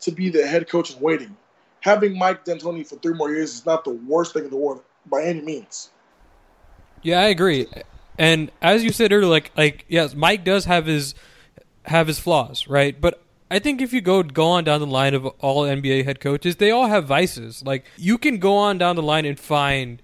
to 0.00 0.12
be 0.12 0.30
the 0.30 0.46
head 0.46 0.68
coach 0.68 0.94
in 0.94 1.00
waiting. 1.00 1.36
Having 1.80 2.18
Mike 2.18 2.44
D'Antoni 2.44 2.86
for 2.86 2.96
three 2.96 3.14
more 3.14 3.30
years 3.30 3.54
is 3.54 3.66
not 3.66 3.84
the 3.84 3.92
worst 3.92 4.34
thing 4.34 4.44
in 4.44 4.50
the 4.50 4.56
world 4.56 4.82
by 5.06 5.22
any 5.22 5.40
means. 5.40 5.90
Yeah, 7.02 7.20
I 7.20 7.28
agree. 7.28 7.66
And 8.18 8.50
as 8.60 8.82
you 8.82 8.90
said 8.90 9.12
earlier, 9.12 9.28
like 9.28 9.52
like 9.56 9.84
yes, 9.88 10.14
Mike 10.14 10.44
does 10.44 10.64
have 10.64 10.86
his 10.86 11.14
have 11.84 12.08
his 12.08 12.18
flaws, 12.18 12.66
right? 12.66 13.00
But 13.00 13.22
I 13.50 13.58
think 13.58 13.80
if 13.80 13.92
you 13.92 14.00
go 14.00 14.22
go 14.22 14.46
on 14.48 14.64
down 14.64 14.80
the 14.80 14.86
line 14.86 15.14
of 15.14 15.24
all 15.26 15.62
NBA 15.62 16.04
head 16.04 16.20
coaches, 16.20 16.56
they 16.56 16.70
all 16.70 16.86
have 16.86 17.06
vices. 17.06 17.62
Like 17.64 17.84
you 17.96 18.18
can 18.18 18.38
go 18.38 18.56
on 18.56 18.78
down 18.78 18.96
the 18.96 19.02
line 19.02 19.24
and 19.24 19.38
find 19.38 20.02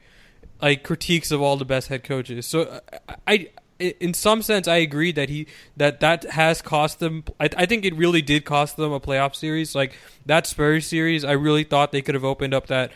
like 0.62 0.82
critiques 0.84 1.30
of 1.30 1.42
all 1.42 1.56
the 1.56 1.64
best 1.64 1.88
head 1.88 2.04
coaches. 2.04 2.46
So 2.46 2.80
I, 3.08 3.16
I 3.26 3.48
in 3.92 4.14
some 4.14 4.42
sense, 4.42 4.68
I 4.68 4.76
agree 4.76 5.12
that 5.12 5.28
he 5.28 5.46
that 5.76 6.00
that 6.00 6.24
has 6.24 6.62
cost 6.62 6.98
them. 6.98 7.24
I, 7.38 7.48
I 7.56 7.66
think 7.66 7.84
it 7.84 7.94
really 7.94 8.22
did 8.22 8.44
cost 8.44 8.76
them 8.76 8.92
a 8.92 9.00
playoff 9.00 9.34
series. 9.34 9.74
Like 9.74 9.96
that 10.26 10.46
Spurs 10.46 10.86
series, 10.86 11.24
I 11.24 11.32
really 11.32 11.64
thought 11.64 11.92
they 11.92 12.02
could 12.02 12.14
have 12.14 12.24
opened 12.24 12.54
up 12.54 12.66
that 12.68 12.92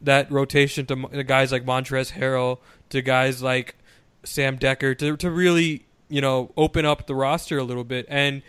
that 0.00 0.30
rotation 0.30 0.86
to, 0.86 1.24
guys 1.24 1.52
like 1.52 1.64
Montrezl 1.64 2.12
Harrell, 2.12 2.58
to 2.88 3.02
guys 3.02 3.42
like 3.42 3.76
Sam 4.24 4.58
Dekker, 4.58 4.96
to 4.98 5.16
to 5.16 5.30
really 5.30 5.86
you 6.08 6.20
know 6.20 6.52
open 6.56 6.84
up 6.84 7.06
the 7.06 7.14
roster 7.14 7.58
a 7.58 7.64
little 7.64 7.84
bit, 7.84 8.06
and 8.08 8.42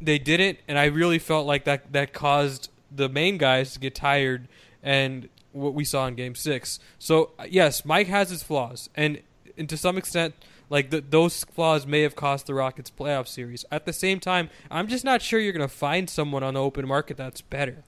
they 0.00 0.18
didn't. 0.18 0.58
And 0.68 0.78
I 0.78 0.86
really 0.86 1.18
felt 1.18 1.46
like 1.46 1.64
that 1.64 1.92
that 1.92 2.12
caused 2.12 2.70
the 2.94 3.08
main 3.08 3.38
guys 3.38 3.72
to 3.74 3.80
get 3.80 3.94
tired, 3.94 4.48
and 4.82 5.28
what 5.52 5.74
we 5.74 5.84
saw 5.84 6.06
in 6.06 6.14
Game 6.14 6.34
Six. 6.34 6.78
So 6.98 7.30
yes, 7.48 7.84
Mike 7.84 8.08
has 8.08 8.30
his 8.30 8.42
flaws, 8.42 8.90
and 8.94 9.20
and 9.56 9.68
to 9.68 9.76
some 9.76 9.96
extent 9.96 10.34
like 10.72 10.88
the, 10.88 11.02
those 11.02 11.44
flaws 11.44 11.86
may 11.86 12.00
have 12.00 12.16
cost 12.16 12.46
the 12.46 12.54
Rockets 12.54 12.90
playoff 12.90 13.28
series. 13.28 13.66
At 13.70 13.84
the 13.84 13.92
same 13.92 14.18
time, 14.18 14.48
I'm 14.70 14.88
just 14.88 15.04
not 15.04 15.20
sure 15.20 15.38
you're 15.38 15.52
going 15.52 15.68
to 15.68 15.72
find 15.72 16.08
someone 16.08 16.42
on 16.42 16.54
the 16.54 16.60
open 16.62 16.88
market 16.88 17.18
that's 17.18 17.42
better. 17.42 17.84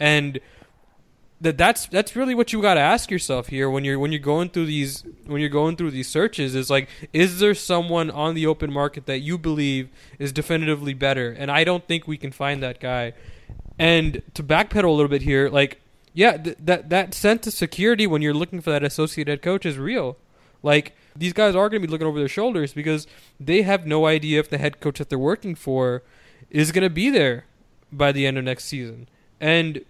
And 0.00 0.40
that 1.40 1.56
that's 1.56 1.86
that's 1.86 2.16
really 2.16 2.34
what 2.34 2.52
you 2.52 2.60
got 2.60 2.74
to 2.74 2.80
ask 2.80 3.12
yourself 3.12 3.46
here 3.46 3.70
when 3.70 3.84
you're 3.84 3.98
when 3.98 4.10
you're 4.10 4.18
going 4.18 4.48
through 4.48 4.66
these 4.66 5.04
when 5.26 5.40
you're 5.40 5.48
going 5.50 5.76
through 5.76 5.92
these 5.92 6.08
searches 6.08 6.54
is 6.56 6.68
like 6.68 6.88
is 7.12 7.38
there 7.38 7.54
someone 7.54 8.10
on 8.10 8.34
the 8.34 8.46
open 8.46 8.72
market 8.72 9.06
that 9.06 9.18
you 9.20 9.38
believe 9.38 9.88
is 10.18 10.32
definitively 10.32 10.94
better? 10.94 11.30
And 11.30 11.48
I 11.48 11.62
don't 11.62 11.86
think 11.86 12.08
we 12.08 12.16
can 12.16 12.32
find 12.32 12.60
that 12.60 12.80
guy. 12.80 13.12
And 13.78 14.22
to 14.34 14.42
backpedal 14.42 14.84
a 14.84 14.90
little 14.90 15.08
bit 15.08 15.22
here, 15.22 15.48
like 15.48 15.80
yeah, 16.12 16.36
th- 16.38 16.56
that 16.58 16.90
that 16.90 17.14
sense 17.14 17.46
of 17.46 17.52
security 17.52 18.08
when 18.08 18.20
you're 18.20 18.34
looking 18.34 18.60
for 18.60 18.70
that 18.70 18.82
associate 18.82 19.28
head 19.28 19.42
coach 19.42 19.64
is 19.64 19.78
real. 19.78 20.16
Like 20.64 20.96
these 21.18 21.32
guys 21.32 21.54
are 21.54 21.68
going 21.68 21.82
to 21.82 21.86
be 21.86 21.90
looking 21.90 22.06
over 22.06 22.18
their 22.18 22.28
shoulders 22.28 22.72
because 22.72 23.06
they 23.40 23.62
have 23.62 23.86
no 23.86 24.06
idea 24.06 24.40
if 24.40 24.50
the 24.50 24.58
head 24.58 24.80
coach 24.80 24.98
that 24.98 25.08
they're 25.08 25.18
working 25.18 25.54
for 25.54 26.02
is 26.50 26.72
going 26.72 26.82
to 26.82 26.90
be 26.90 27.10
there 27.10 27.44
by 27.92 28.12
the 28.12 28.26
end 28.26 28.38
of 28.38 28.44
next 28.44 28.64
season. 28.64 29.08
And 29.40 29.84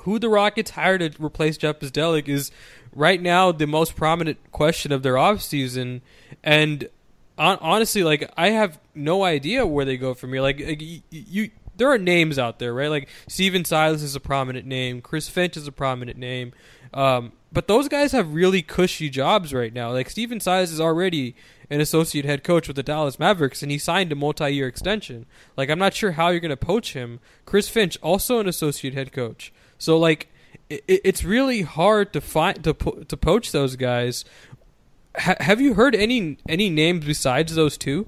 who 0.00 0.18
the 0.18 0.28
Rockets 0.28 0.72
hire 0.72 0.98
to 0.98 1.10
replace 1.22 1.56
Jeff 1.56 1.78
Bzdelik 1.78 2.28
is 2.28 2.50
right 2.94 3.20
now 3.20 3.52
the 3.52 3.66
most 3.66 3.96
prominent 3.96 4.38
question 4.52 4.92
of 4.92 5.02
their 5.02 5.14
offseason. 5.14 6.00
And 6.42 6.88
on, 7.38 7.58
honestly, 7.60 8.02
like 8.02 8.30
I 8.36 8.50
have 8.50 8.78
no 8.94 9.24
idea 9.24 9.66
where 9.66 9.84
they 9.84 9.96
go 9.96 10.14
from 10.14 10.32
here. 10.32 10.42
Like 10.42 10.58
you, 10.58 11.02
you, 11.10 11.50
there 11.76 11.90
are 11.90 11.98
names 11.98 12.38
out 12.38 12.58
there, 12.58 12.74
right? 12.74 12.90
Like 12.90 13.08
Stephen 13.28 13.64
Silas 13.64 14.02
is 14.02 14.14
a 14.14 14.20
prominent 14.20 14.66
name. 14.66 15.00
Chris 15.00 15.28
Finch 15.28 15.56
is 15.56 15.66
a 15.66 15.72
prominent 15.72 16.18
name. 16.18 16.52
Um, 16.92 17.32
but 17.52 17.68
those 17.68 17.88
guys 17.88 18.12
have 18.12 18.34
really 18.34 18.62
cushy 18.62 19.10
jobs 19.10 19.52
right 19.52 19.72
now. 19.72 19.92
Like 19.92 20.08
Stephen 20.08 20.40
Silas 20.40 20.70
is 20.70 20.80
already 20.80 21.36
an 21.68 21.80
associate 21.80 22.24
head 22.24 22.42
coach 22.42 22.66
with 22.66 22.76
the 22.76 22.82
Dallas 22.82 23.18
Mavericks, 23.18 23.62
and 23.62 23.70
he 23.70 23.78
signed 23.78 24.10
a 24.12 24.14
multi-year 24.14 24.66
extension. 24.66 25.26
Like 25.56 25.68
I'm 25.68 25.78
not 25.78 25.94
sure 25.94 26.12
how 26.12 26.28
you're 26.28 26.40
going 26.40 26.50
to 26.50 26.56
poach 26.56 26.94
him. 26.94 27.20
Chris 27.44 27.68
Finch 27.68 27.98
also 28.02 28.40
an 28.40 28.48
associate 28.48 28.94
head 28.94 29.12
coach. 29.12 29.52
So 29.78 29.98
like 29.98 30.28
it, 30.70 30.82
it's 30.86 31.24
really 31.24 31.62
hard 31.62 32.12
to 32.14 32.20
find 32.20 32.62
to 32.64 32.74
po- 32.74 33.02
to 33.02 33.16
poach 33.16 33.52
those 33.52 33.76
guys. 33.76 34.24
Ha- 35.16 35.36
have 35.40 35.60
you 35.60 35.74
heard 35.74 35.94
any 35.94 36.38
any 36.48 36.70
names 36.70 37.04
besides 37.04 37.54
those 37.54 37.76
two? 37.76 38.06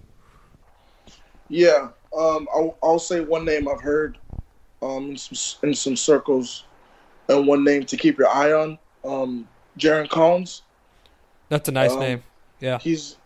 Yeah, 1.50 1.88
um, 2.16 2.48
I'll, 2.54 2.78
I'll 2.82 2.98
say 2.98 3.20
one 3.20 3.44
name 3.44 3.68
I've 3.68 3.82
heard 3.82 4.16
um, 4.80 5.10
in, 5.10 5.16
some, 5.16 5.68
in 5.68 5.74
some 5.74 5.96
circles, 5.96 6.64
and 7.28 7.46
one 7.46 7.62
name 7.62 7.84
to 7.84 7.96
keep 7.98 8.18
your 8.18 8.28
eye 8.28 8.52
on. 8.52 8.78
Um, 9.04 9.49
Jarron 9.78 10.08
Collins. 10.08 10.62
That's 11.49 11.68
a 11.68 11.73
nice 11.73 11.92
Um, 11.92 12.00
name. 12.00 12.23
Yeah. 12.61 12.78
He's 12.78 13.16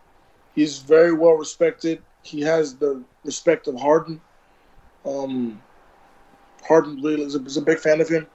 he's 0.55 0.79
very 0.79 1.13
well 1.13 1.33
respected. 1.33 2.01
He 2.23 2.41
has 2.41 2.75
the 2.75 3.01
respect 3.23 3.67
of 3.67 3.79
Harden. 3.79 4.19
Um, 5.05 5.61
Harden 6.67 7.01
really 7.01 7.21
is 7.23 7.35
a, 7.35 7.43
is 7.43 7.57
a 7.57 7.61
big 7.61 7.79
fan 7.79 8.01
of 8.01 8.09
him, 8.09 8.27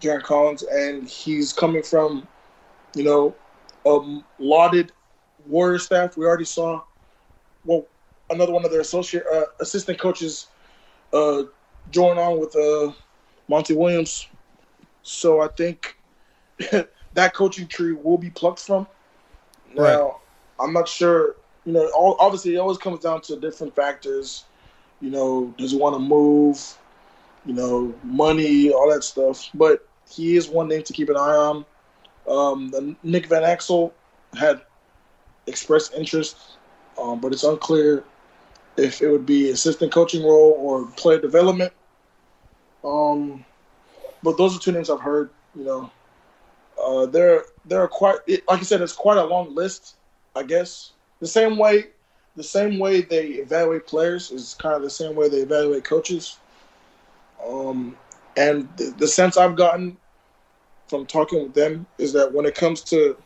Jarron 0.00 0.22
Collins, 0.22 0.62
and 0.62 1.06
he's 1.08 1.52
coming 1.52 1.82
from, 1.82 2.26
you 2.94 3.04
know, 3.04 3.34
a 3.84 4.20
lauded 4.38 4.92
Warrior 5.46 5.78
staff. 5.78 6.16
We 6.16 6.24
already 6.24 6.44
saw, 6.46 6.82
well, 7.64 7.84
another 8.30 8.52
one 8.52 8.64
of 8.64 8.70
their 8.70 8.80
associate 8.80 9.24
uh, 9.32 9.44
assistant 9.60 9.98
coaches 9.98 10.48
uh, 11.12 11.42
join 11.90 12.18
on 12.18 12.40
with 12.40 12.56
uh, 12.56 12.92
Monty 13.48 13.74
Williams. 13.74 14.28
So 15.02 15.40
I 15.40 15.48
think 15.48 15.95
that 17.14 17.34
coaching 17.34 17.66
tree 17.66 17.92
will 17.92 18.18
be 18.18 18.30
plucked 18.30 18.60
from. 18.60 18.86
Now, 19.74 19.82
Right. 19.82 20.12
I'm 20.60 20.72
not 20.72 20.88
sure. 20.88 21.36
You 21.64 21.72
know, 21.72 21.88
all, 21.96 22.16
obviously, 22.20 22.54
it 22.54 22.58
always 22.58 22.78
comes 22.78 23.00
down 23.00 23.20
to 23.22 23.36
different 23.36 23.74
factors. 23.74 24.44
You 25.00 25.10
know, 25.10 25.54
does 25.58 25.72
he 25.72 25.78
want 25.78 25.94
to 25.96 25.98
move? 25.98 26.78
You 27.44 27.54
know, 27.54 27.94
money, 28.02 28.70
all 28.70 28.90
that 28.90 29.04
stuff. 29.04 29.48
But 29.54 29.86
he 30.08 30.36
is 30.36 30.48
one 30.48 30.68
name 30.68 30.82
to 30.84 30.92
keep 30.92 31.08
an 31.08 31.16
eye 31.16 31.20
on. 31.20 31.64
Um, 32.28 32.70
the 32.70 32.96
Nick 33.02 33.26
Van 33.26 33.42
Exel 33.42 33.92
had 34.36 34.60
expressed 35.46 35.94
interest, 35.94 36.36
um, 37.00 37.20
but 37.20 37.32
it's 37.32 37.44
unclear 37.44 38.04
if 38.76 39.00
it 39.00 39.08
would 39.10 39.26
be 39.26 39.50
assistant 39.50 39.92
coaching 39.92 40.22
role 40.22 40.56
or 40.58 40.86
player 40.96 41.20
development. 41.20 41.72
Um, 42.84 43.44
but 44.22 44.36
those 44.36 44.56
are 44.56 44.60
two 44.60 44.72
names 44.72 44.90
I've 44.90 45.00
heard. 45.00 45.30
You 45.54 45.64
know, 45.64 45.90
uh, 46.82 47.06
there 47.06 47.44
there 47.64 47.80
are 47.80 47.88
quite 47.88 48.18
like 48.28 48.60
I 48.60 48.62
said, 48.62 48.80
it's 48.80 48.92
quite 48.92 49.18
a 49.18 49.24
long 49.24 49.54
list. 49.54 49.96
I 50.34 50.42
guess 50.42 50.92
the 51.20 51.26
same 51.26 51.56
way 51.56 51.86
the 52.36 52.42
same 52.44 52.78
way 52.78 53.00
they 53.00 53.26
evaluate 53.28 53.86
players 53.86 54.30
is 54.30 54.54
kind 54.58 54.74
of 54.74 54.82
the 54.82 54.90
same 54.90 55.16
way 55.16 55.28
they 55.28 55.38
evaluate 55.38 55.84
coaches. 55.84 56.38
Um, 57.46 57.96
and 58.36 58.68
the, 58.76 58.94
the 58.98 59.08
sense 59.08 59.36
I've 59.36 59.56
gotten 59.56 59.96
from 60.88 61.06
talking 61.06 61.42
with 61.42 61.54
them 61.54 61.86
is 61.98 62.12
that 62.12 62.32
when 62.32 62.46
it 62.46 62.54
comes 62.54 62.82
to 62.82 63.16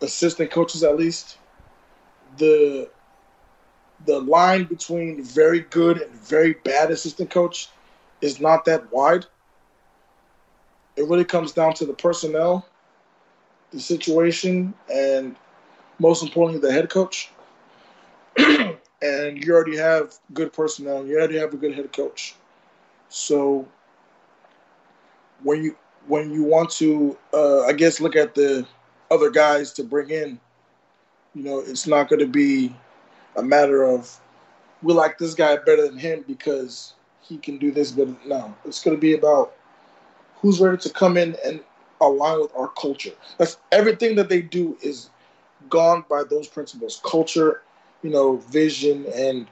assistant 0.00 0.50
coaches, 0.50 0.82
at 0.82 0.96
least, 0.96 1.38
the 2.38 2.88
the 4.06 4.18
line 4.20 4.64
between 4.64 5.22
very 5.22 5.60
good 5.60 6.00
and 6.00 6.12
very 6.12 6.54
bad 6.64 6.90
assistant 6.90 7.30
coach 7.30 7.68
is 8.20 8.40
not 8.40 8.64
that 8.64 8.90
wide. 8.92 9.26
It 10.96 11.08
really 11.08 11.24
comes 11.24 11.52
down 11.52 11.74
to 11.74 11.86
the 11.86 11.94
personnel, 11.94 12.66
the 13.70 13.80
situation, 13.80 14.74
and 14.92 15.36
most 15.98 16.22
importantly, 16.22 16.66
the 16.66 16.72
head 16.72 16.90
coach. 16.90 17.30
and 19.02 19.44
you 19.44 19.52
already 19.52 19.76
have 19.76 20.14
good 20.32 20.52
personnel. 20.52 21.06
You 21.06 21.18
already 21.18 21.38
have 21.38 21.52
a 21.52 21.56
good 21.56 21.74
head 21.74 21.92
coach. 21.92 22.34
So 23.08 23.66
when 25.42 25.62
you 25.62 25.76
when 26.06 26.32
you 26.32 26.42
want 26.42 26.70
to, 26.70 27.16
uh, 27.32 27.62
I 27.62 27.72
guess, 27.72 28.00
look 28.00 28.16
at 28.16 28.34
the 28.34 28.66
other 29.10 29.30
guys 29.30 29.72
to 29.74 29.84
bring 29.84 30.10
in, 30.10 30.40
you 31.34 31.44
know, 31.44 31.60
it's 31.60 31.86
not 31.86 32.08
going 32.08 32.20
to 32.20 32.26
be 32.26 32.74
a 33.36 33.42
matter 33.42 33.84
of 33.84 34.18
we 34.82 34.92
like 34.92 35.18
this 35.18 35.34
guy 35.34 35.56
better 35.56 35.88
than 35.88 35.98
him 35.98 36.24
because 36.26 36.94
he 37.20 37.38
can 37.38 37.58
do 37.58 37.70
this 37.70 37.92
better. 37.92 38.16
No, 38.26 38.54
it's 38.64 38.82
going 38.82 38.96
to 38.96 39.00
be 39.00 39.14
about 39.14 39.54
who's 40.42 40.60
ready 40.60 40.76
to 40.76 40.90
come 40.90 41.16
in 41.16 41.36
and 41.44 41.60
align 42.00 42.40
with 42.40 42.54
our 42.54 42.68
culture. 42.68 43.12
That's 43.38 43.56
everything 43.70 44.16
that 44.16 44.28
they 44.28 44.42
do 44.42 44.76
is 44.82 45.08
gone 45.70 46.04
by 46.10 46.24
those 46.28 46.48
principles: 46.48 47.00
culture, 47.04 47.62
you 48.02 48.10
know, 48.10 48.36
vision, 48.36 49.06
and 49.14 49.46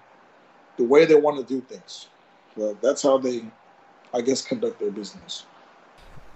the 0.76 0.84
way 0.84 1.06
they 1.06 1.14
want 1.14 1.38
to 1.38 1.54
do 1.54 1.60
things. 1.62 2.08
Well, 2.56 2.76
that's 2.82 3.02
how 3.02 3.18
they, 3.18 3.44
I 4.12 4.20
guess, 4.20 4.42
conduct 4.42 4.80
their 4.80 4.90
business. 4.90 5.46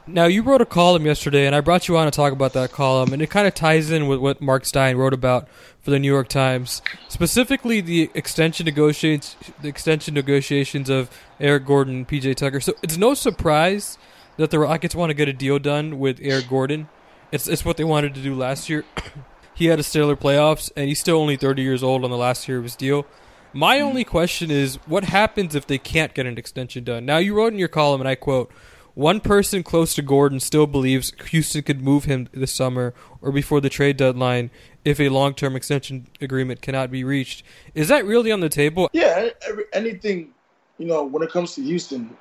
Now, 0.06 0.26
you 0.26 0.42
wrote 0.42 0.60
a 0.60 0.66
column 0.66 1.06
yesterday, 1.06 1.46
and 1.46 1.56
I 1.56 1.62
brought 1.62 1.88
you 1.88 1.96
on 1.96 2.04
to 2.04 2.10
talk 2.10 2.34
about 2.34 2.52
that 2.52 2.72
column, 2.72 3.14
and 3.14 3.22
it 3.22 3.30
kind 3.30 3.46
of 3.46 3.54
ties 3.54 3.90
in 3.90 4.06
with 4.06 4.18
what 4.20 4.38
Mark 4.38 4.66
Stein 4.66 4.98
wrote 4.98 5.14
about 5.14 5.48
for 5.80 5.90
the 5.90 5.98
New 5.98 6.12
York 6.12 6.28
Times, 6.28 6.82
specifically 7.08 7.80
the 7.80 8.10
extension 8.12 8.66
negotiations, 8.66 9.34
the 9.62 9.68
extension 9.68 10.12
negotiations 10.12 10.90
of 10.90 11.10
Eric 11.40 11.64
Gordon 11.64 11.94
and 11.94 12.08
PJ 12.08 12.36
Tucker. 12.36 12.60
So 12.60 12.74
it's 12.82 12.98
no 12.98 13.14
surprise 13.14 13.96
that 14.36 14.50
the 14.50 14.58
Rockets 14.58 14.94
want 14.94 15.10
to 15.10 15.14
get 15.14 15.28
a 15.28 15.32
deal 15.32 15.58
done 15.58 15.98
with 15.98 16.18
Eric 16.22 16.48
Gordon. 16.48 16.88
It's 17.32 17.48
it's 17.48 17.64
what 17.64 17.76
they 17.76 17.84
wanted 17.84 18.14
to 18.14 18.22
do 18.22 18.34
last 18.34 18.68
year. 18.68 18.84
he 19.54 19.66
had 19.66 19.78
a 19.78 19.82
stellar 19.82 20.16
playoffs, 20.16 20.70
and 20.76 20.88
he's 20.88 21.00
still 21.00 21.18
only 21.18 21.36
30 21.36 21.62
years 21.62 21.82
old 21.82 22.04
on 22.04 22.10
the 22.10 22.16
last 22.16 22.48
year 22.48 22.58
of 22.58 22.64
his 22.64 22.76
deal. 22.76 23.06
My 23.52 23.78
hmm. 23.78 23.86
only 23.86 24.04
question 24.04 24.50
is, 24.50 24.76
what 24.86 25.04
happens 25.04 25.54
if 25.54 25.66
they 25.66 25.78
can't 25.78 26.14
get 26.14 26.26
an 26.26 26.38
extension 26.38 26.84
done? 26.84 27.06
Now, 27.06 27.18
you 27.18 27.34
wrote 27.34 27.52
in 27.52 27.58
your 27.58 27.68
column, 27.68 28.00
and 28.00 28.08
I 28.08 28.14
quote. 28.14 28.52
One 28.94 29.18
person 29.18 29.64
close 29.64 29.92
to 29.96 30.02
Gordon 30.02 30.38
still 30.38 30.68
believes 30.68 31.12
Houston 31.30 31.62
could 31.62 31.82
move 31.82 32.04
him 32.04 32.28
this 32.30 32.52
summer 32.52 32.94
or 33.20 33.32
before 33.32 33.60
the 33.60 33.68
trade 33.68 33.96
deadline 33.96 34.52
if 34.84 35.00
a 35.00 35.08
long 35.08 35.34
term 35.34 35.56
extension 35.56 36.06
agreement 36.20 36.62
cannot 36.62 36.92
be 36.92 37.02
reached. 37.02 37.42
Is 37.74 37.88
that 37.88 38.04
really 38.04 38.30
on 38.30 38.38
the 38.38 38.48
table? 38.48 38.88
Yeah, 38.92 39.30
anything, 39.72 40.32
you 40.78 40.86
know, 40.86 41.02
when 41.02 41.24
it 41.24 41.32
comes 41.32 41.56
to 41.56 41.62
Houston, 41.62 42.16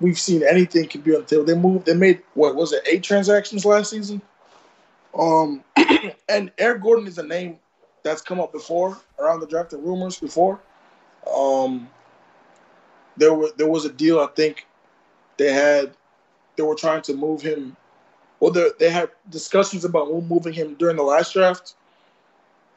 we've 0.00 0.18
seen 0.18 0.42
anything 0.42 0.88
can 0.88 1.00
be 1.02 1.14
on 1.14 1.22
the 1.22 1.26
table. 1.26 1.44
They 1.44 1.54
moved, 1.54 1.86
they 1.86 1.94
made, 1.94 2.22
what 2.34 2.54
was 2.56 2.72
it, 2.72 2.82
eight 2.86 3.02
transactions 3.02 3.64
last 3.64 3.90
season? 3.90 4.20
Um, 5.18 5.64
and 6.28 6.50
Eric 6.58 6.82
Gordon 6.82 7.06
is 7.06 7.18
a 7.18 7.22
name 7.22 7.58
that's 8.02 8.22
come 8.22 8.40
up 8.40 8.52
before 8.52 8.98
around 9.18 9.40
the 9.40 9.46
draft, 9.46 9.72
rumors 9.72 10.18
before. 10.18 10.60
Um, 11.32 11.88
there 13.16 13.34
were 13.34 13.50
there 13.56 13.68
was 13.68 13.84
a 13.84 13.92
deal 13.92 14.20
I 14.20 14.28
think 14.28 14.66
they 15.36 15.52
had 15.52 15.92
they 16.56 16.62
were 16.62 16.74
trying 16.74 17.02
to 17.02 17.14
move 17.14 17.42
him. 17.42 17.76
Well, 18.38 18.52
they 18.78 18.90
had 18.90 19.10
discussions 19.28 19.84
about 19.84 20.10
moving 20.10 20.54
him 20.54 20.74
during 20.74 20.96
the 20.96 21.02
last 21.02 21.34
draft, 21.34 21.74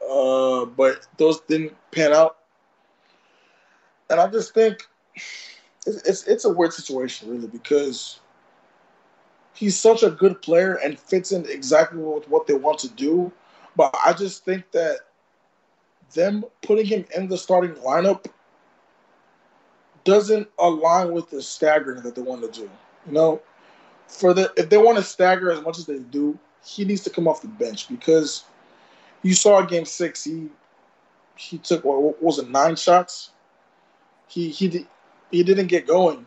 uh, 0.06 0.66
but 0.66 1.06
those 1.16 1.40
didn't 1.42 1.74
pan 1.90 2.12
out. 2.12 2.36
And 4.10 4.20
I 4.20 4.28
just 4.28 4.52
think 4.52 4.86
it's, 5.86 6.08
it's 6.08 6.26
it's 6.26 6.44
a 6.44 6.52
weird 6.52 6.72
situation, 6.72 7.30
really, 7.30 7.46
because 7.46 8.20
he's 9.54 9.78
such 9.78 10.02
a 10.02 10.10
good 10.10 10.40
player 10.42 10.74
and 10.74 10.98
fits 10.98 11.32
in 11.32 11.46
exactly 11.46 12.00
with 12.00 12.28
what 12.28 12.46
they 12.46 12.54
want 12.54 12.78
to 12.80 12.88
do. 12.90 13.32
But 13.76 13.94
I 14.04 14.12
just 14.12 14.44
think 14.44 14.70
that 14.72 14.98
them 16.14 16.44
putting 16.62 16.86
him 16.86 17.04
in 17.16 17.28
the 17.28 17.36
starting 17.36 17.74
lineup 17.74 18.26
doesn't 20.04 20.48
align 20.58 21.12
with 21.12 21.30
the 21.30 21.42
staggering 21.42 22.02
that 22.02 22.14
they 22.14 22.22
want 22.22 22.42
to 22.42 22.60
do. 22.60 22.70
You 23.06 23.12
know, 23.12 23.42
for 24.06 24.34
the 24.34 24.52
if 24.56 24.68
they 24.68 24.78
want 24.78 24.98
to 24.98 25.04
stagger 25.04 25.50
as 25.50 25.62
much 25.62 25.78
as 25.78 25.86
they 25.86 25.98
do, 25.98 26.38
he 26.64 26.84
needs 26.84 27.02
to 27.02 27.10
come 27.10 27.26
off 27.26 27.42
the 27.42 27.48
bench 27.48 27.88
because 27.88 28.44
you 29.22 29.34
saw 29.34 29.62
game 29.62 29.84
six. 29.84 30.24
He 30.24 30.48
he 31.36 31.58
took 31.58 31.84
what 31.84 32.22
was 32.22 32.38
it 32.38 32.48
nine 32.48 32.76
shots. 32.76 33.30
He 34.28 34.50
he 34.50 34.86
he 35.34 35.42
didn't 35.42 35.66
get 35.66 35.86
going. 35.86 36.26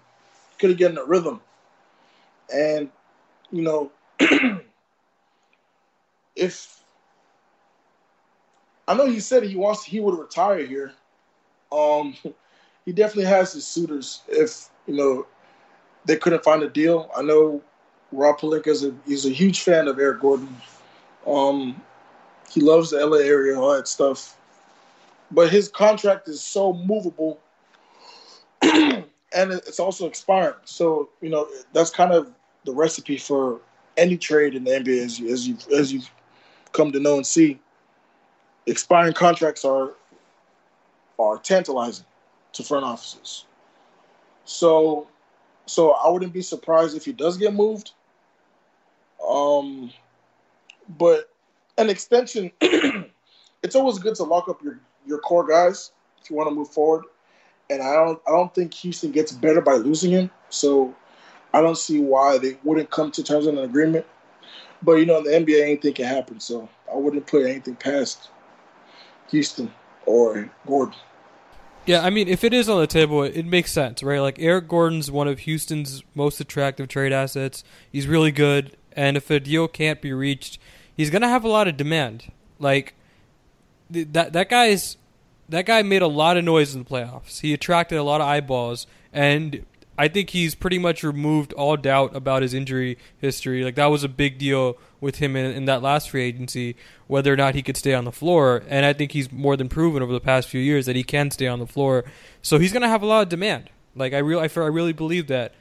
Couldn't 0.59 0.77
get 0.77 0.91
in 0.91 0.97
a 0.97 1.05
rhythm, 1.05 1.39
and 2.53 2.89
you 3.51 3.61
know 3.61 3.91
if 6.35 6.83
I 8.87 8.93
know 8.95 9.05
he 9.05 9.19
said 9.19 9.43
he 9.43 9.55
wants 9.55 9.83
he 9.83 9.99
would 9.99 10.17
retire 10.17 10.65
here. 10.65 10.93
Um, 11.71 12.15
he 12.85 12.91
definitely 12.91 13.25
has 13.25 13.53
his 13.53 13.67
suitors. 13.67 14.21
If 14.27 14.69
you 14.87 14.95
know 14.95 15.27
they 16.05 16.15
couldn't 16.15 16.43
find 16.43 16.63
a 16.63 16.69
deal, 16.69 17.11
I 17.15 17.21
know 17.21 17.61
Rob 18.11 18.39
Pelinka 18.39 18.67
is 18.67 18.83
a 18.83 18.95
he's 19.05 19.25
a 19.25 19.31
huge 19.31 19.61
fan 19.61 19.87
of 19.87 19.99
Eric 19.99 20.21
Gordon. 20.21 20.55
Um, 21.25 21.81
he 22.49 22.61
loves 22.61 22.89
the 22.89 23.05
LA 23.05 23.17
area, 23.17 23.59
all 23.59 23.73
that 23.73 23.87
stuff. 23.87 24.37
But 25.29 25.49
his 25.49 25.67
contract 25.67 26.29
is 26.29 26.41
so 26.41 26.71
movable, 26.73 27.39
and 29.33 29.51
it's 29.51 29.79
also 29.79 30.07
expiring. 30.07 30.55
So 30.65 31.09
you 31.21 31.29
know 31.29 31.47
that's 31.73 31.89
kind 31.89 32.11
of 32.11 32.31
the 32.65 32.73
recipe 32.73 33.17
for 33.17 33.61
any 33.97 34.17
trade 34.17 34.55
in 34.55 34.63
the 34.63 34.71
NBA, 34.71 35.03
as 35.03 35.19
you 35.19 35.31
as 35.31 35.47
you 35.47 35.57
as 35.75 35.93
you 35.93 36.01
come 36.73 36.91
to 36.91 36.99
know 36.99 37.15
and 37.15 37.25
see. 37.25 37.59
Expiring 38.65 39.13
contracts 39.13 39.63
are 39.63 39.93
are 41.19 41.37
tantalizing 41.39 42.05
to 42.53 42.63
front 42.63 42.85
offices. 42.85 43.45
So, 44.45 45.07
so 45.65 45.91
I 45.91 46.09
wouldn't 46.09 46.33
be 46.33 46.41
surprised 46.41 46.95
if 46.95 47.05
he 47.05 47.13
does 47.13 47.37
get 47.37 47.53
moved. 47.53 47.91
Um, 49.27 49.91
but 50.97 51.29
an 51.77 51.89
extension, 51.89 52.51
it's 52.61 53.75
always 53.75 53.99
good 53.99 54.15
to 54.15 54.23
lock 54.23 54.47
up 54.47 54.63
your 54.63 54.79
your 55.05 55.19
core 55.19 55.47
guys 55.47 55.91
if 56.21 56.29
you 56.29 56.35
want 56.35 56.49
to 56.49 56.55
move 56.55 56.69
forward. 56.69 57.05
And 57.69 57.82
I 57.82 57.93
don't 57.93 58.21
I 58.27 58.32
don't 58.32 58.53
think 58.53 58.73
Houston 58.75 59.12
gets 59.12 59.32
better 59.32 59.62
by 59.62 59.73
losing 59.73 60.12
him. 60.12 60.32
So 60.49 60.95
I 61.53 61.62
don't 61.62 61.77
see 61.77 61.99
why 61.99 62.38
they 62.38 62.58
wouldn't 62.63 62.89
come 62.89 63.12
to 63.12 63.23
terms 63.23 63.47
on 63.47 63.58
an 63.58 63.63
agreement. 63.63 64.06
But 64.82 64.93
you 64.95 65.06
know, 65.06 65.17
in 65.17 65.23
the 65.23 65.32
NBA, 65.32 65.62
anything 65.62 65.93
can 65.93 66.06
happen. 66.06 66.39
So 66.39 66.69
I 66.91 66.95
wouldn't 66.95 67.27
put 67.27 67.45
anything 67.45 67.75
past 67.75 68.30
Houston 69.30 69.73
or 70.06 70.49
Gordon. 70.65 70.95
Yeah, 71.86 72.01
I 72.01 72.10
mean, 72.10 72.27
if 72.27 72.43
it 72.43 72.53
is 72.53 72.67
on 72.67 72.82
the 72.82 72.88
table, 72.88 73.23
it 73.23 73.45
makes 73.45 73.71
sense, 73.71 74.03
right? 74.03 74.19
Like 74.19 74.38
Eric 74.39 74.67
Gordon's 74.67 75.10
one 75.10 75.30
of 75.30 75.39
Houston's 75.39 76.03
most 76.13 76.39
attractive 76.41 76.89
trade 76.89 77.13
assets. 77.13 77.63
He's 77.89 78.08
really 78.08 78.32
good, 78.32 78.75
and 78.91 79.15
if 79.15 79.30
a 79.32 79.39
deal 79.39 79.69
can't 79.69 80.01
be 80.01 80.12
reached, 80.12 80.60
he's 80.95 81.10
gonna 81.10 81.30
have 81.30 81.45
a 81.45 81.47
lot 81.47 81.67
of 81.67 81.77
demand. 81.77 82.32
Like 82.60 82.93
that 83.89 84.34
that 84.34 84.49
guy's 84.49 84.97
that 85.49 85.65
guy 85.65 85.81
made 85.81 86.01
a 86.01 86.07
lot 86.07 86.38
of 86.38 86.43
noise 86.43 86.73
in 86.73 86.83
the 86.83 86.89
playoffs. 86.89 87.41
He 87.41 87.53
attracted 87.53 87.97
a 87.97 88.03
lot 88.03 88.21
of 88.21 88.27
eyeballs, 88.27 88.88
and 89.13 89.65
I 89.97 90.07
think 90.07 90.29
he's 90.29 90.53
pretty 90.53 90.77
much 90.77 91.03
removed 91.03 91.53
all 91.53 91.75
doubt 91.75 92.15
about 92.15 92.43
his 92.43 92.53
injury 92.53 92.97
history. 93.17 93.63
Like 93.63 93.75
that 93.75 93.88
was 93.88 94.03
a 94.03 94.10
big 94.10 94.38
deal 94.38 94.77
with 95.01 95.17
him 95.17 95.36
in, 95.36 95.51
in, 95.51 95.65
that 95.65 95.81
last 95.81 96.12
free 96.12 96.23
agency, 96.23 96.75
whether 97.07 97.33
or 97.33 97.36
not 97.36 97.55
he 97.55 97.63
could 97.63 97.77
stay 97.77 97.93
on 97.93 98.05
the 98.05 98.12
floor. 98.12 98.63
And 98.67 98.86
I 98.86 98.93
think 98.93 99.13
he's 99.13 99.31
more 99.31 99.57
than 99.57 99.69
proven 99.69 100.03
over 100.03 100.13
the 100.13 100.19
past 100.19 100.49
few 100.49 100.62
years 100.62 100.86
that 100.86 100.95
he 100.95 101.03
can 101.03 101.31
stay 101.31 101.47
on 101.47 101.60
the 101.60 101.67
floor. 101.67 102.03
So 102.41 102.60
he's 102.60 102.71
going 102.71 102.83
to 102.83 102.88
have 102.88 103.01
a 103.01 103.07
lot 103.07 103.23
of 103.23 103.29
demand. 103.29 103.69
Like 103.95 104.13
I 104.13 104.19
really, 104.19 104.47
I, 104.47 104.62
I 104.62 104.67
really 104.67 104.93
believe 104.93 105.27
that. 105.27 105.53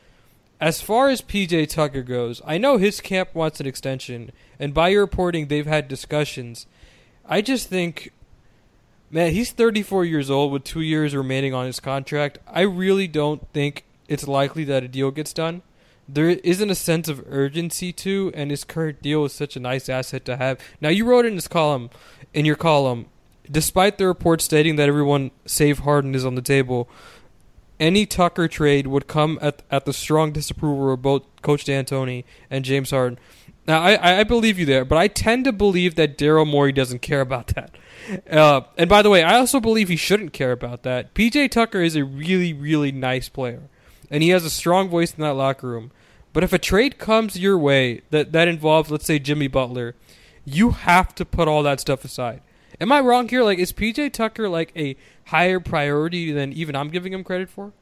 As 0.58 0.80
far 0.80 1.10
as 1.10 1.20
PJ 1.20 1.68
Tucker 1.68 2.02
goes, 2.02 2.40
I 2.46 2.56
know 2.56 2.78
his 2.78 3.02
camp 3.02 3.34
wants 3.34 3.60
an 3.60 3.66
extension, 3.66 4.32
and 4.58 4.72
by 4.72 4.88
your 4.88 5.02
reporting, 5.02 5.48
they've 5.48 5.66
had 5.66 5.86
discussions. 5.86 6.66
I 7.26 7.42
just 7.42 7.68
think 7.68 8.10
man, 9.10 9.32
he's 9.32 9.52
34 9.52 10.04
years 10.04 10.30
old 10.30 10.52
with 10.52 10.64
two 10.64 10.80
years 10.80 11.14
remaining 11.14 11.54
on 11.54 11.66
his 11.66 11.80
contract. 11.80 12.38
I 12.46 12.62
really 12.62 13.08
don't 13.08 13.46
think 13.52 13.84
it's 14.08 14.28
likely 14.28 14.64
that 14.64 14.84
a 14.84 14.88
deal 14.88 15.10
gets 15.10 15.32
done. 15.32 15.62
There 16.08 16.30
isn't 16.30 16.70
a 16.70 16.74
sense 16.76 17.08
of 17.08 17.24
urgency 17.28 17.92
to, 17.92 18.30
and 18.34 18.50
his 18.50 18.62
current 18.62 19.02
deal 19.02 19.24
is 19.24 19.32
such 19.32 19.56
a 19.56 19.60
nice 19.60 19.88
asset 19.88 20.24
to 20.26 20.36
have. 20.36 20.60
Now, 20.80 20.88
you 20.88 21.04
wrote 21.04 21.26
in 21.26 21.34
this 21.34 21.48
column, 21.48 21.90
in 22.32 22.44
your 22.44 22.56
column, 22.56 23.06
despite 23.50 23.98
the 23.98 24.06
reports 24.06 24.44
stating 24.44 24.76
that 24.76 24.88
everyone 24.88 25.32
save 25.46 25.80
Harden 25.80 26.14
is 26.14 26.24
on 26.24 26.36
the 26.36 26.42
table, 26.42 26.88
any 27.78 28.06
Tucker 28.06 28.48
trade 28.48 28.86
would 28.86 29.06
come 29.06 29.38
at 29.42 29.62
at 29.70 29.84
the 29.84 29.92
strong 29.92 30.32
disapproval 30.32 30.92
of 30.92 31.02
both 31.02 31.22
Coach 31.42 31.64
D'Antoni 31.64 32.24
and 32.50 32.64
James 32.64 32.90
Harden. 32.90 33.18
Now, 33.66 33.82
I, 33.82 34.20
I 34.20 34.24
believe 34.24 34.58
you 34.58 34.66
there, 34.66 34.84
but 34.84 34.96
I 34.96 35.08
tend 35.08 35.44
to 35.44 35.52
believe 35.52 35.96
that 35.96 36.16
Daryl 36.16 36.46
Morey 36.46 36.72
doesn't 36.72 37.02
care 37.02 37.20
about 37.20 37.48
that. 37.48 37.76
Uh, 38.30 38.60
and 38.76 38.88
by 38.88 39.02
the 39.02 39.10
way, 39.10 39.24
I 39.24 39.38
also 39.38 39.58
believe 39.58 39.88
he 39.88 39.96
shouldn't 39.96 40.32
care 40.32 40.52
about 40.52 40.84
that. 40.84 41.12
PJ 41.14 41.50
Tucker 41.50 41.80
is 41.82 41.96
a 41.96 42.04
really, 42.04 42.52
really 42.52 42.92
nice 42.92 43.28
player, 43.28 43.62
and 44.10 44.22
he 44.22 44.28
has 44.28 44.44
a 44.44 44.50
strong 44.50 44.88
voice 44.88 45.14
in 45.14 45.22
that 45.22 45.34
locker 45.34 45.66
room. 45.66 45.90
But 46.32 46.44
if 46.44 46.52
a 46.52 46.58
trade 46.58 46.98
comes 46.98 47.38
your 47.38 47.58
way 47.58 48.02
that, 48.10 48.30
that 48.32 48.46
involves, 48.46 48.90
let's 48.90 49.06
say, 49.06 49.18
Jimmy 49.18 49.48
Butler, 49.48 49.96
you 50.44 50.70
have 50.70 51.14
to 51.16 51.24
put 51.24 51.48
all 51.48 51.62
that 51.64 51.80
stuff 51.80 52.04
aside. 52.04 52.42
Am 52.80 52.92
I 52.92 53.00
wrong 53.00 53.28
here? 53.28 53.42
Like, 53.42 53.58
is 53.58 53.72
PJ 53.72 54.12
Tucker 54.12 54.48
like 54.48 54.70
a 54.76 54.96
higher 55.26 55.58
priority 55.58 56.30
than 56.30 56.52
even 56.52 56.76
I'm 56.76 56.90
giving 56.90 57.12
him 57.12 57.24
credit 57.24 57.48
for? 57.48 57.72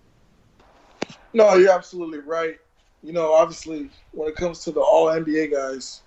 No, 1.32 1.54
you're 1.54 1.72
absolutely 1.72 2.20
right. 2.20 2.58
You 3.04 3.12
know, 3.12 3.34
obviously, 3.34 3.90
when 4.12 4.28
it 4.28 4.34
comes 4.34 4.60
to 4.60 4.72
the 4.72 4.80
All 4.80 5.08
NBA 5.08 5.52
guys, 5.52 6.00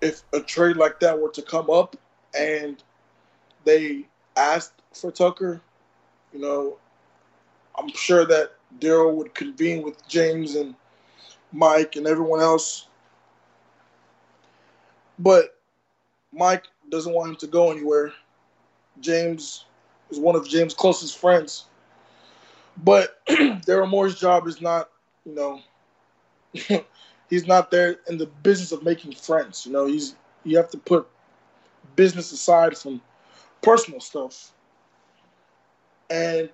if 0.00 0.24
a 0.32 0.40
trade 0.40 0.76
like 0.76 0.98
that 1.00 1.16
were 1.16 1.30
to 1.30 1.42
come 1.42 1.70
up 1.70 1.94
and 2.36 2.82
they 3.64 4.06
asked 4.36 4.72
for 4.92 5.12
Tucker, 5.12 5.60
you 6.32 6.40
know, 6.40 6.78
I'm 7.78 7.90
sure 7.94 8.26
that 8.26 8.54
Daryl 8.80 9.14
would 9.14 9.34
convene 9.34 9.84
with 9.84 10.06
James 10.08 10.56
and 10.56 10.74
Mike 11.52 11.94
and 11.94 12.08
everyone 12.08 12.40
else. 12.40 12.88
But 15.20 15.56
Mike 16.32 16.64
doesn't 16.90 17.12
want 17.12 17.30
him 17.30 17.36
to 17.36 17.46
go 17.46 17.70
anywhere. 17.70 18.12
James 19.00 19.64
is 20.10 20.18
one 20.18 20.34
of 20.34 20.48
James' 20.48 20.74
closest 20.74 21.18
friends. 21.18 21.66
But 22.82 23.24
Daryl 23.28 23.88
Morey's 23.88 24.18
job 24.18 24.48
is 24.48 24.60
not, 24.60 24.90
you 25.24 25.36
know, 25.36 25.60
he's 27.30 27.46
not 27.46 27.70
there 27.70 27.96
in 28.08 28.18
the 28.18 28.26
business 28.26 28.72
of 28.72 28.82
making 28.82 29.12
friends. 29.12 29.66
You 29.66 29.72
know, 29.72 29.86
he's 29.86 30.16
you 30.44 30.56
have 30.56 30.70
to 30.70 30.78
put 30.78 31.06
business 31.96 32.32
aside 32.32 32.76
from 32.76 33.00
personal 33.62 34.00
stuff. 34.00 34.52
And 36.08 36.50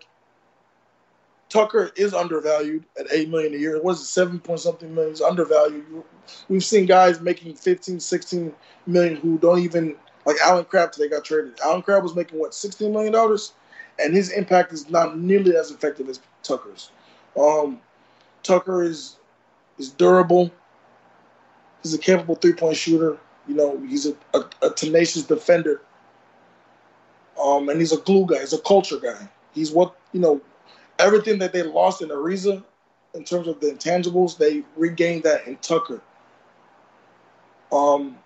Tucker 1.49 1.93
is 1.97 2.13
undervalued 2.13 2.85
at 2.99 3.07
eight 3.13 3.29
million 3.29 3.55
a 3.55 3.57
year. 3.57 3.77
It 3.77 3.85
was 3.85 4.07
seven 4.09 4.39
point 4.39 4.61
something 4.61 4.95
million. 4.95 5.13
He's 5.13 5.23
undervalued. 5.23 5.85
We've 6.49 6.65
seen 6.65 6.87
guys 6.87 7.21
making 7.21 7.55
15, 7.55 8.01
16 8.01 8.53
million 8.87 9.17
who 9.17 9.39
don't 9.39 9.61
even 9.61 9.97
like 10.27 10.37
Allen 10.45 10.65
Crabbe 10.65 10.93
They 10.95 11.09
got 11.09 11.25
traded. 11.25 11.59
Allen 11.65 11.83
Crabbe 11.83 12.03
was 12.03 12.15
making 12.17 12.39
what, 12.39 12.53
sixteen 12.53 12.93
million 12.93 13.13
dollars? 13.13 13.55
And 13.99 14.15
his 14.15 14.31
impact 14.31 14.73
is 14.75 14.91
not 14.91 15.19
nearly 15.19 15.57
as 15.57 15.71
effective 15.71 16.09
as 16.11 16.21
Tucker's. 16.43 16.91
Um, 17.39 17.81
Tucker 18.43 18.83
is 18.83 19.17
is 19.79 19.91
durable. 19.91 20.51
He's 21.83 21.95
a 21.95 21.99
capable 21.99 22.35
three 22.35 22.53
point 22.53 22.77
shooter. 22.77 23.19
You 23.47 23.55
know, 23.55 23.81
he's 23.87 24.07
a, 24.07 24.17
a, 24.35 24.45
a, 24.63 24.71
tenacious 24.71 25.23
defender. 25.23 25.83
Um, 27.41 27.69
and 27.69 27.79
he's 27.79 27.93
a 27.93 27.99
glue 27.99 28.27
guy. 28.27 28.41
He's 28.41 28.53
a 28.53 28.59
culture 28.59 28.99
guy. 28.99 29.29
He's 29.53 29.71
what 29.71 29.97
you 30.13 30.21
know. 30.21 30.41
Everything 30.99 31.39
that 31.41 31.53
they 31.53 31.63
lost 31.63 32.01
in 32.01 32.09
Ariza, 32.09 32.65
in 33.15 33.23
terms 33.23 33.47
of 33.47 33.61
the 33.61 33.67
intangibles, 33.67 34.39
they 34.39 34.65
regained 34.77 35.25
that 35.25 35.47
in 35.47 35.57
Tucker. 35.57 36.01
Um, 37.71 38.17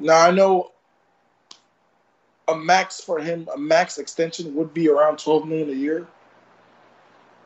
now 0.00 0.26
I 0.26 0.32
know 0.32 0.72
a 2.48 2.56
max 2.56 3.00
for 3.00 3.20
him, 3.20 3.48
a 3.54 3.58
max 3.58 3.98
extension 3.98 4.54
would 4.54 4.72
be 4.72 4.88
around 4.88 5.18
12 5.18 5.46
million 5.46 5.68
a 5.68 5.72
year. 5.72 6.06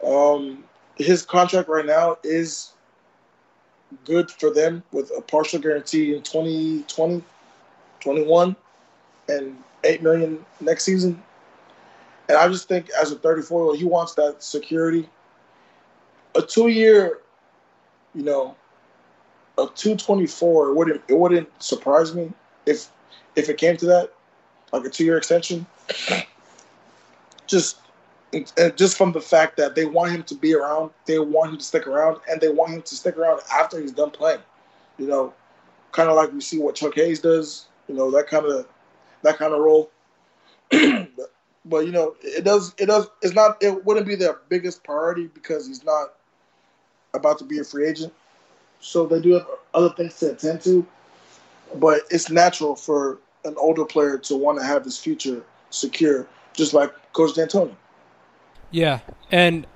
Um, 0.06 0.64
his 0.96 1.22
contract 1.22 1.68
right 1.68 1.84
now 1.84 2.16
is 2.22 2.72
good 4.04 4.30
for 4.30 4.50
them 4.50 4.82
with 4.92 5.10
a 5.16 5.20
partial 5.20 5.60
guarantee 5.60 6.14
in 6.14 6.22
2020, 6.22 7.22
21, 8.00 8.56
and 9.28 9.56
8 9.84 10.02
million 10.02 10.44
next 10.60 10.84
season. 10.84 11.22
And 12.28 12.38
I 12.38 12.48
just 12.48 12.68
think 12.68 12.88
as 13.00 13.12
a 13.12 13.16
34 13.16 13.60
year 13.60 13.66
old, 13.68 13.78
he 13.78 13.84
wants 13.84 14.14
that 14.14 14.42
security. 14.42 15.08
A 16.34 16.42
two 16.42 16.68
year, 16.68 17.18
you 18.14 18.22
know, 18.22 18.56
a 19.58 19.66
224 19.66 20.70
it 20.70 20.74
wouldn't 20.74 21.02
it 21.08 21.14
wouldn't 21.14 21.62
surprise 21.62 22.14
me 22.14 22.32
if 22.64 22.88
if 23.36 23.50
it 23.50 23.58
came 23.58 23.76
to 23.76 23.86
that 23.86 24.12
like 24.72 24.84
a 24.84 24.88
two 24.88 25.04
year 25.04 25.18
extension. 25.18 25.66
Just 27.46 27.76
Uh, 28.34 28.70
just 28.70 28.96
from 28.96 29.12
the 29.12 29.20
fact 29.20 29.58
that 29.58 29.74
they 29.74 29.84
want 29.84 30.10
him 30.12 30.22
to 30.22 30.34
be 30.34 30.54
around, 30.54 30.90
they 31.04 31.18
want 31.18 31.50
him 31.50 31.58
to 31.58 31.64
stick 31.64 31.86
around, 31.86 32.18
and 32.30 32.40
they 32.40 32.48
want 32.48 32.72
him 32.72 32.82
to 32.82 32.94
stick 32.94 33.16
around 33.18 33.40
after 33.52 33.78
he's 33.78 33.92
done 33.92 34.10
playing. 34.10 34.40
You 34.98 35.06
know, 35.06 35.34
kind 35.92 36.08
of 36.08 36.16
like 36.16 36.32
we 36.32 36.40
see 36.40 36.58
what 36.58 36.74
Chuck 36.74 36.94
Hayes 36.94 37.20
does. 37.20 37.66
You 37.88 37.94
know 37.94 38.10
that 38.12 38.28
kind 38.28 38.46
of 38.46 38.66
that 39.22 39.36
kind 39.36 39.52
of 39.52 39.60
role. 39.60 39.90
but, 40.70 41.10
but 41.66 41.86
you 41.86 41.92
know, 41.92 42.14
it 42.22 42.44
does 42.44 42.74
it 42.78 42.86
does 42.86 43.08
it's 43.20 43.34
not 43.34 43.62
it 43.62 43.84
wouldn't 43.84 44.06
be 44.06 44.14
their 44.14 44.38
biggest 44.48 44.82
priority 44.82 45.26
because 45.26 45.66
he's 45.66 45.84
not 45.84 46.14
about 47.14 47.38
to 47.38 47.44
be 47.44 47.58
a 47.58 47.64
free 47.64 47.86
agent. 47.86 48.12
So 48.80 49.06
they 49.06 49.20
do 49.20 49.34
have 49.34 49.46
other 49.74 49.90
things 49.90 50.18
to 50.20 50.32
attend 50.32 50.62
to. 50.62 50.86
But 51.74 52.02
it's 52.10 52.30
natural 52.30 52.76
for 52.76 53.18
an 53.44 53.54
older 53.58 53.84
player 53.84 54.18
to 54.18 54.36
want 54.36 54.58
to 54.58 54.64
have 54.64 54.84
his 54.84 54.98
future 54.98 55.42
secure, 55.70 56.26
just 56.52 56.74
like 56.74 56.92
Coach 57.12 57.34
D'Antoni. 57.34 57.74
Yeah, 58.72 59.00
and 59.30 59.66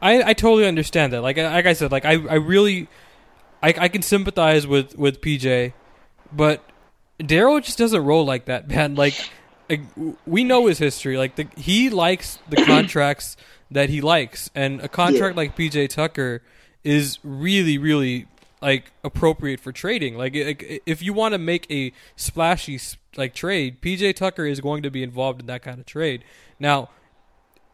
I 0.00 0.30
I 0.30 0.32
totally 0.32 0.66
understand 0.66 1.12
that. 1.12 1.20
Like 1.20 1.36
like 1.36 1.66
I 1.66 1.72
said, 1.74 1.92
like 1.92 2.04
I 2.04 2.12
I 2.12 2.34
really 2.36 2.88
I 3.62 3.74
I 3.78 3.88
can 3.88 4.02
sympathize 4.02 4.66
with 4.66 4.96
with 4.96 5.20
PJ, 5.20 5.72
but 6.32 6.62
Daryl 7.20 7.62
just 7.62 7.78
doesn't 7.78 8.04
roll 8.04 8.24
like 8.24 8.46
that, 8.46 8.68
man. 8.68 8.94
Like, 8.94 9.14
like 9.68 9.82
we 10.26 10.44
know 10.44 10.66
his 10.66 10.78
history. 10.78 11.16
Like 11.16 11.36
the, 11.36 11.48
he 11.56 11.90
likes 11.90 12.38
the 12.48 12.56
contracts 12.64 13.36
that 13.70 13.90
he 13.90 14.00
likes, 14.00 14.50
and 14.54 14.80
a 14.80 14.88
contract 14.88 15.34
yeah. 15.34 15.42
like 15.42 15.56
PJ 15.56 15.88
Tucker 15.90 16.42
is 16.82 17.18
really 17.22 17.78
really 17.78 18.26
like 18.64 18.92
appropriate 19.02 19.60
for 19.60 19.72
trading. 19.72 20.16
Like, 20.16 20.34
like 20.34 20.82
if 20.86 21.02
you 21.02 21.12
want 21.12 21.32
to 21.32 21.38
make 21.38 21.70
a 21.70 21.92
splashy 22.16 22.80
like 23.16 23.34
trade, 23.34 23.82
PJ 23.82 24.16
Tucker 24.16 24.46
is 24.46 24.60
going 24.60 24.82
to 24.82 24.90
be 24.90 25.02
involved 25.02 25.40
in 25.40 25.46
that 25.46 25.62
kind 25.62 25.78
of 25.78 25.86
trade. 25.86 26.24
Now, 26.58 26.88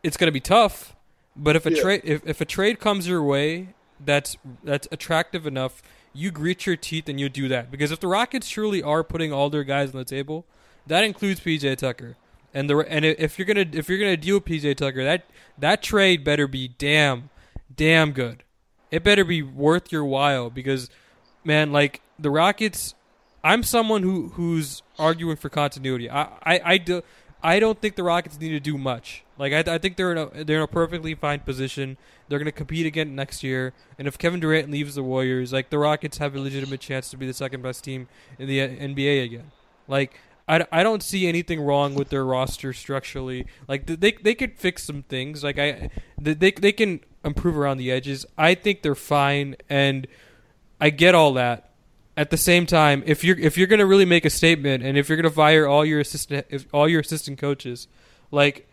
it's 0.02 0.16
going 0.16 0.28
to 0.28 0.32
be 0.32 0.40
tough, 0.40 0.94
but 1.36 1.56
if 1.56 1.66
a 1.66 1.72
yeah. 1.72 1.82
trade 1.82 2.00
if, 2.04 2.26
if 2.26 2.40
a 2.40 2.44
trade 2.44 2.80
comes 2.80 3.06
your 3.06 3.22
way 3.22 3.74
that's 4.04 4.36
that's 4.64 4.88
attractive 4.90 5.46
enough, 5.46 5.82
you 6.12 6.30
grit 6.30 6.66
your 6.66 6.76
teeth 6.76 7.08
and 7.08 7.20
you 7.20 7.28
do 7.28 7.48
that. 7.48 7.70
Because 7.70 7.90
if 7.90 8.00
the 8.00 8.08
Rockets 8.08 8.48
truly 8.48 8.82
are 8.82 9.04
putting 9.04 9.32
all 9.32 9.50
their 9.50 9.64
guys 9.64 9.92
on 9.92 9.98
the 9.98 10.04
table, 10.04 10.44
that 10.86 11.04
includes 11.04 11.40
PJ 11.40 11.76
Tucker. 11.78 12.16
And 12.52 12.68
the 12.68 12.78
and 12.78 13.04
if 13.04 13.38
you're 13.38 13.46
gonna 13.46 13.66
if 13.72 13.88
you're 13.88 13.98
gonna 13.98 14.16
deal 14.16 14.36
with 14.36 14.44
PJ 14.44 14.76
Tucker, 14.76 15.04
that 15.04 15.24
that 15.58 15.82
trade 15.82 16.24
better 16.24 16.48
be 16.48 16.68
damn 16.68 17.30
damn 17.74 18.12
good. 18.12 18.42
It 18.90 19.04
better 19.04 19.24
be 19.24 19.40
worth 19.40 19.92
your 19.92 20.04
while 20.04 20.50
because, 20.50 20.90
man, 21.44 21.70
like 21.70 22.00
the 22.18 22.30
Rockets 22.30 22.94
I'm 23.42 23.62
someone 23.62 24.02
who 24.02 24.28
who's 24.30 24.82
arguing 24.98 25.36
for 25.36 25.48
continuity. 25.48 26.10
I, 26.10 26.22
I, 26.42 26.60
I 26.64 26.78
do 26.78 27.02
I 27.42 27.59
don't 27.59 27.81
think 27.81 27.96
the 27.96 28.03
Rockets 28.03 28.38
need 28.38 28.50
to 28.50 28.61
do 28.61 28.76
much. 28.76 29.24
Like 29.38 29.53
I, 29.53 29.74
I 29.74 29.79
think 29.79 29.96
they're 29.96 30.12
in 30.12 30.18
a 30.18 30.44
they're 30.44 30.59
in 30.59 30.62
a 30.62 30.68
perfectly 30.68 31.14
fine 31.14 31.40
position. 31.40 31.96
They're 32.29 32.38
going 32.38 32.46
to 32.46 32.53
compete 32.53 32.87
again 32.87 33.14
next 33.14 33.42
year. 33.42 33.72
And 33.98 34.07
if 34.07 34.18
Kevin 34.18 34.40
Durant 34.40 34.70
leaves 34.70 34.94
the 34.94 35.03
Warriors, 35.03 35.53
like 35.53 35.70
the 35.70 35.79
Rockets 35.79 36.18
have 36.18 36.35
a 36.37 36.40
legitimate 36.40 36.81
chance 36.81 37.11
to 37.11 37.16
be 37.16 37.26
the 37.26 37.35
second 37.35 37.62
best 37.62 37.83
team 37.83 38.09
in 38.38 38.46
the 38.46 38.61
uh, 38.61 38.68
NBA 38.68 39.24
again. 39.24 39.50
Like 39.88 40.14
I, 40.46 40.66
I 40.70 40.83
don't 40.83 41.03
see 41.03 41.26
anything 41.26 41.61
wrong 41.61 41.94
with 41.94 42.11
their 42.11 42.24
roster 42.24 42.72
structurally. 42.72 43.46
Like 43.66 43.87
they 43.87 44.12
they 44.12 44.35
could 44.35 44.59
fix 44.59 44.85
some 44.85 45.03
things. 45.05 45.42
Like 45.42 45.59
I 45.59 45.90
they 46.18 46.35
they 46.50 46.72
can 46.72 47.00
improve 47.24 47.57
around 47.57 47.79
the 47.79 47.90
edges. 47.90 48.26
I 48.37 48.55
think 48.55 48.83
they're 48.83 48.94
fine 48.94 49.57
and 49.68 50.07
I 50.81 50.90
get 50.90 51.14
all 51.14 51.33
that 51.35 51.69
at 52.16 52.31
the 52.31 52.37
same 52.37 52.66
time, 52.66 53.03
if 53.07 53.25
you're 53.25 53.38
if 53.38 53.57
you're 53.57 53.66
gonna 53.66 53.87
really 53.87 54.05
make 54.05 54.25
a 54.25 54.31
statement, 54.31 54.83
and 54.83 54.99
if 54.99 55.09
you're 55.09 55.16
gonna 55.16 55.31
fire 55.31 55.66
all 55.66 55.85
your 55.85 56.01
assistant 56.01 56.46
if, 56.51 56.66
all 56.73 56.88
your 56.88 57.01
assistant 57.01 57.38
coaches, 57.38 57.88
like 58.31 58.68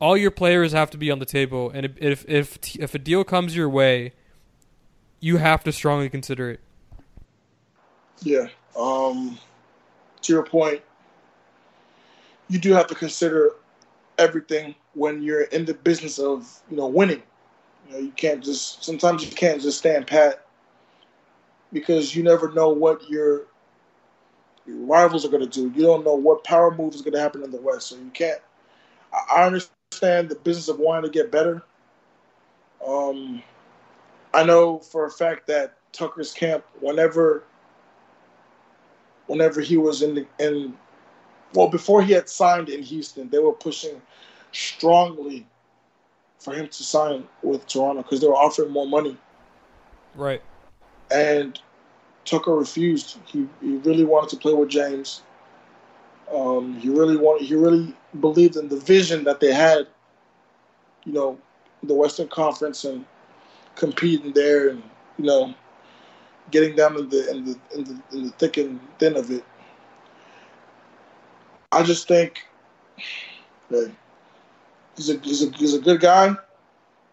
all 0.00 0.16
your 0.16 0.30
players 0.30 0.72
have 0.72 0.90
to 0.90 0.98
be 0.98 1.10
on 1.10 1.18
the 1.18 1.26
table, 1.26 1.70
and 1.70 1.86
if 1.98 2.24
if 2.28 2.76
if 2.78 2.94
a 2.94 2.98
deal 2.98 3.24
comes 3.24 3.56
your 3.56 3.68
way, 3.68 4.12
you 5.20 5.38
have 5.38 5.64
to 5.64 5.72
strongly 5.72 6.08
consider 6.08 6.50
it. 6.50 6.60
Yeah. 8.22 8.48
Um, 8.78 9.38
to 10.22 10.32
your 10.32 10.44
point, 10.44 10.82
you 12.48 12.58
do 12.58 12.72
have 12.72 12.86
to 12.88 12.94
consider 12.94 13.52
everything 14.18 14.74
when 14.94 15.22
you're 15.22 15.42
in 15.42 15.64
the 15.64 15.74
business 15.74 16.18
of 16.18 16.60
you 16.70 16.76
know 16.76 16.86
winning. 16.86 17.22
You 17.88 17.92
know, 17.92 17.98
you 17.98 18.10
can't 18.10 18.42
just 18.42 18.84
sometimes 18.84 19.24
you 19.24 19.30
can't 19.30 19.60
just 19.60 19.78
stand 19.78 20.06
pat 20.06 20.43
because 21.74 22.16
you 22.16 22.22
never 22.22 22.50
know 22.52 22.70
what 22.70 23.10
your, 23.10 23.42
your 24.66 24.78
rivals 24.78 25.26
are 25.26 25.28
going 25.28 25.46
to 25.46 25.48
do. 25.48 25.70
You 25.76 25.84
don't 25.84 26.04
know 26.04 26.14
what 26.14 26.44
power 26.44 26.74
move 26.74 26.94
is 26.94 27.02
going 27.02 27.12
to 27.12 27.20
happen 27.20 27.42
in 27.42 27.50
the 27.50 27.60
West, 27.60 27.88
so 27.88 27.96
you 27.96 28.10
can't 28.14 28.40
I, 29.12 29.40
I 29.40 29.46
understand 29.46 30.30
the 30.30 30.36
business 30.42 30.68
of 30.68 30.78
wanting 30.78 31.10
to 31.10 31.18
get 31.18 31.30
better. 31.30 31.62
Um, 32.86 33.42
I 34.32 34.44
know 34.44 34.78
for 34.78 35.04
a 35.04 35.10
fact 35.10 35.46
that 35.48 35.76
Tucker's 35.92 36.32
camp, 36.32 36.64
whenever, 36.80 37.44
whenever 39.26 39.60
he 39.60 39.76
was 39.76 40.02
in 40.02 40.14
the 40.14 40.26
in, 40.38 40.74
well, 41.52 41.68
before 41.68 42.02
he 42.02 42.12
had 42.12 42.28
signed 42.28 42.68
in 42.68 42.82
Houston, 42.82 43.28
they 43.28 43.38
were 43.38 43.52
pushing 43.52 44.00
strongly 44.52 45.46
for 46.38 46.54
him 46.54 46.68
to 46.68 46.82
sign 46.82 47.24
with 47.42 47.66
Toronto 47.66 48.02
because 48.02 48.20
they 48.20 48.26
were 48.26 48.34
offering 48.34 48.70
more 48.70 48.86
money, 48.86 49.16
Right. 50.14 50.42
And 51.14 51.60
Tucker 52.24 52.54
refused. 52.54 53.18
He 53.26 53.46
he 53.60 53.76
really 53.78 54.04
wanted 54.04 54.30
to 54.30 54.36
play 54.36 54.52
with 54.52 54.68
James. 54.68 55.22
Um, 56.34 56.74
he 56.80 56.88
really 56.88 57.16
wanted. 57.16 57.46
He 57.46 57.54
really 57.54 57.94
believed 58.20 58.56
in 58.56 58.68
the 58.68 58.76
vision 58.78 59.24
that 59.24 59.40
they 59.40 59.52
had. 59.52 59.86
You 61.04 61.12
know, 61.12 61.38
the 61.82 61.94
Western 61.94 62.28
Conference 62.28 62.84
and 62.84 63.04
competing 63.76 64.32
there, 64.32 64.70
and 64.70 64.82
you 65.18 65.26
know, 65.26 65.54
getting 66.50 66.74
down 66.74 66.96
in 66.98 67.08
the 67.08 67.30
in 67.30 67.44
the 67.44 67.58
in 67.74 67.84
the, 67.84 68.02
in 68.12 68.24
the 68.26 68.30
thick 68.32 68.56
and 68.56 68.80
thin 68.98 69.16
of 69.16 69.30
it. 69.30 69.44
I 71.70 71.82
just 71.82 72.08
think, 72.08 72.46
hey, 73.68 73.92
he's 74.96 75.10
a 75.10 75.18
he's 75.18 75.42
a 75.42 75.50
he's 75.50 75.74
a 75.74 75.80
good 75.80 76.00
guy, 76.00 76.34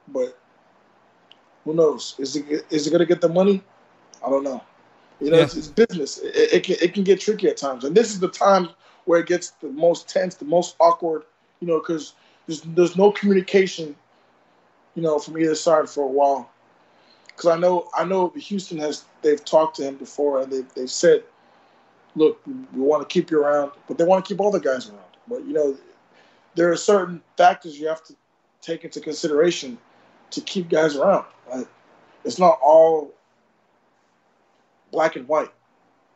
but 0.08 0.40
who 1.66 1.74
knows? 1.74 2.16
Is 2.18 2.36
it 2.36 2.66
is 2.70 2.88
it 2.88 2.92
gonna 2.92 3.06
get 3.06 3.22
the 3.22 3.30
money? 3.30 3.62
I 4.26 4.30
don't 4.30 4.44
know. 4.44 4.64
You 5.20 5.32
know, 5.32 5.38
Yeah. 5.38 5.44
it's, 5.44 5.56
it's 5.56 5.68
business. 5.68 6.18
It, 6.18 6.54
it 6.54 6.64
can 6.64 6.76
it 6.82 6.94
can 6.94 7.04
get 7.04 7.20
tricky 7.20 7.48
at 7.48 7.58
times, 7.58 7.84
and 7.84 7.96
this 7.96 8.12
is 8.12 8.20
the 8.20 8.30
time 8.30 8.70
where 9.06 9.20
it 9.20 9.28
gets 9.28 9.52
the 9.62 9.70
most 9.70 10.10
tense, 10.10 10.36
the 10.36 10.46
most 10.46 10.76
awkward. 10.80 11.24
You 11.60 11.68
know, 11.68 11.80
because 11.80 12.14
there's 12.48 12.62
there's 12.62 12.96
no 12.98 13.12
communication. 13.12 13.96
You 14.96 15.04
know, 15.04 15.20
from 15.20 15.38
either 15.38 15.56
side 15.56 15.90
for 15.90 16.04
a 16.04 16.08
while. 16.08 16.50
Because 17.28 17.46
I 17.46 17.58
know 17.58 17.90
I 17.98 18.04
know 18.04 18.30
Houston 18.30 18.78
has 18.80 19.06
they've 19.22 19.44
talked 19.44 19.78
to 19.78 19.84
him 19.84 19.96
before, 19.96 20.42
and 20.42 20.52
they've 20.52 20.74
they've 20.74 20.92
said, 20.92 21.24
look, 22.16 22.42
we 22.46 22.82
want 22.82 23.08
to 23.08 23.12
keep 23.12 23.32
you 23.32 23.42
around, 23.42 23.72
but 23.88 23.98
they 23.98 24.04
want 24.04 24.26
to 24.26 24.34
keep 24.34 24.42
all 24.42 24.52
the 24.52 24.60
guys 24.60 24.90
around. 24.90 25.00
But 25.28 25.46
you 25.46 25.54
know, 25.54 25.78
there 26.56 26.72
are 26.72 26.76
certain 26.76 27.22
factors 27.38 27.80
you 27.80 27.88
have 27.88 28.04
to 28.06 28.16
take 28.62 28.84
into 28.84 29.00
consideration 29.00 29.78
to 30.32 30.42
keep 30.42 30.70
guys 30.70 30.96
around. 30.96 31.26
Like, 31.50 31.68
it's 32.26 32.38
not 32.38 32.60
all 32.62 33.14
black 34.92 35.16
and 35.16 35.28
white. 35.28 35.52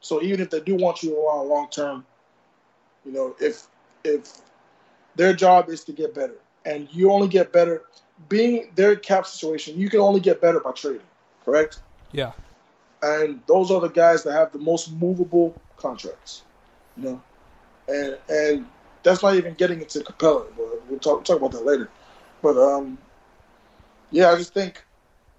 So 0.01 0.21
even 0.21 0.39
if 0.41 0.49
they 0.49 0.59
do 0.59 0.75
want 0.75 1.03
you 1.03 1.17
around 1.17 1.49
long 1.49 1.69
term, 1.69 2.05
you 3.05 3.11
know, 3.11 3.35
if 3.39 3.67
if 4.03 4.41
their 5.15 5.33
job 5.33 5.69
is 5.69 5.83
to 5.85 5.93
get 5.93 6.13
better, 6.13 6.35
and 6.65 6.87
you 6.93 7.11
only 7.11 7.27
get 7.27 7.51
better 7.51 7.83
being 8.29 8.71
their 8.75 8.95
cap 8.95 9.25
situation, 9.25 9.77
you 9.79 9.89
can 9.89 9.99
only 9.99 10.19
get 10.19 10.41
better 10.41 10.59
by 10.59 10.71
trading, 10.71 11.01
correct? 11.43 11.81
Yeah. 12.11 12.33
and 13.03 13.41
those 13.47 13.71
are 13.71 13.81
the 13.81 13.89
guys 13.89 14.23
that 14.23 14.33
have 14.33 14.51
the 14.51 14.59
most 14.59 14.91
movable 14.93 15.55
contracts, 15.77 16.43
you 16.97 17.03
know, 17.03 17.21
and 17.87 18.17
and 18.29 18.65
that's 19.03 19.21
not 19.23 19.35
even 19.35 19.53
getting 19.55 19.81
into 19.81 19.99
Capela. 19.99 20.45
But 20.57 20.89
we'll 20.89 20.99
talk 20.99 21.23
talk 21.25 21.37
about 21.37 21.51
that 21.51 21.65
later. 21.65 21.89
But 22.41 22.57
um, 22.57 22.97
yeah, 24.11 24.31
I 24.31 24.37
just 24.37 24.53
think 24.53 24.83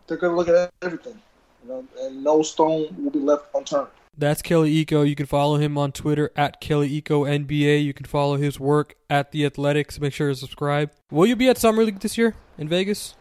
they're 0.07 0.17
gonna 0.19 0.37
look 0.37 0.49
at 0.49 0.71
everything, 0.83 1.21
you 1.67 1.73
know, 1.73 1.85
and 2.01 2.23
no 2.23 2.43
stone 2.43 2.95
will 3.03 3.11
be 3.11 3.19
left 3.19 3.47
unturned. 3.55 3.89
That's 4.19 4.41
Kelly 4.41 4.85
Iko. 4.85 5.07
You 5.07 5.15
can 5.15 5.27
follow 5.27 5.57
him 5.57 5.77
on 5.77 5.93
Twitter 5.93 6.31
at 6.37 6.61
Kelly 6.61 7.03
Iko 7.03 7.27
NBA. 7.29 7.85
You 7.85 7.93
can 7.93 8.07
follow 8.07 8.37
his 8.37 8.59
work 8.59 8.95
at 9.11 9.31
The 9.33 9.45
Athletics. 9.45 10.01
Make 10.01 10.15
sure 10.15 10.29
to 10.29 10.35
subscribe. 10.35 10.91
Will 11.11 11.27
you 11.27 11.37
be 11.37 11.49
at 11.49 11.59
Summer 11.59 11.85
League 11.85 12.01
this 12.01 12.17
year 12.17 12.35
in 12.57 12.69
Vegas? 12.69 13.15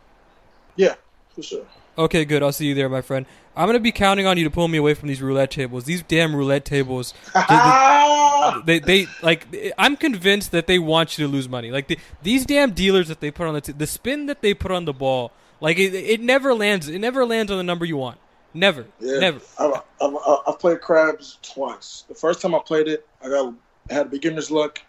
Yeah, 0.77 0.95
for 1.33 1.43
sure. 1.43 1.65
Okay, 1.97 2.23
good. 2.23 2.43
I'll 2.43 2.53
see 2.53 2.67
you 2.67 2.75
there, 2.75 2.89
my 2.89 3.01
friend. 3.01 3.25
I'm 3.57 3.67
gonna 3.67 3.79
be 3.79 3.91
counting 3.91 4.25
on 4.25 4.37
you 4.37 4.43
to 4.43 4.49
pull 4.49 4.67
me 4.67 4.77
away 4.77 4.93
from 4.93 5.07
these 5.07 5.21
roulette 5.21 5.51
tables. 5.51 5.85
These 5.85 6.03
damn 6.03 6.35
roulette 6.35 6.65
tables. 6.65 7.13
They, 8.65 8.77
they 8.77 9.07
like. 9.23 9.73
I'm 9.75 9.97
convinced 9.97 10.51
that 10.51 10.67
they 10.67 10.77
want 10.77 11.17
you 11.17 11.25
to 11.25 11.31
lose 11.31 11.49
money. 11.49 11.71
Like 11.71 11.87
the, 11.87 11.97
these 12.21 12.45
damn 12.45 12.71
dealers 12.71 13.07
that 13.07 13.19
they 13.19 13.31
put 13.31 13.47
on 13.47 13.55
the 13.55 13.61
t- 13.61 13.71
the 13.71 13.87
spin 13.87 14.27
that 14.27 14.43
they 14.43 14.53
put 14.53 14.69
on 14.69 14.85
the 14.85 14.93
ball. 14.93 15.31
Like 15.59 15.79
it, 15.79 15.95
it 15.95 16.21
never 16.21 16.53
lands. 16.53 16.87
It 16.87 16.99
never 16.99 17.25
lands 17.25 17.51
on 17.51 17.57
the 17.57 17.63
number 17.63 17.85
you 17.85 17.97
want. 17.97 18.19
Never. 18.55 18.85
Yeah, 19.01 19.19
Never. 19.19 19.41
I've, 19.59 19.81
I've, 20.01 20.13
I've 20.47 20.59
played 20.59 20.79
craps 20.79 21.37
twice. 21.41 22.05
The 22.07 22.15
first 22.15 22.41
time 22.41 22.55
I 22.55 22.59
played 22.59 22.87
it, 22.87 23.05
I 23.21 23.27
got 23.27 23.53
I 23.89 23.93
had 23.93 24.09
beginner's 24.09 24.49
luck. 24.49 24.81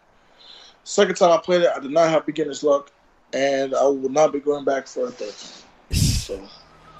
Second 0.85 1.17
time 1.17 1.33
I 1.33 1.39
played 1.39 1.63
it, 1.63 1.71
I 1.75 1.81
did 1.81 1.91
not 1.91 2.09
have 2.09 2.25
beginner's 2.25 2.63
luck, 2.63 2.93
and 3.33 3.75
I 3.75 3.83
will 3.83 4.09
not 4.09 4.33
be 4.33 4.39
going 4.39 4.65
back 4.65 4.87
for 4.87 5.09
a 5.09 5.11
third 5.11 5.35
time. 5.35 5.97
So 5.97 6.49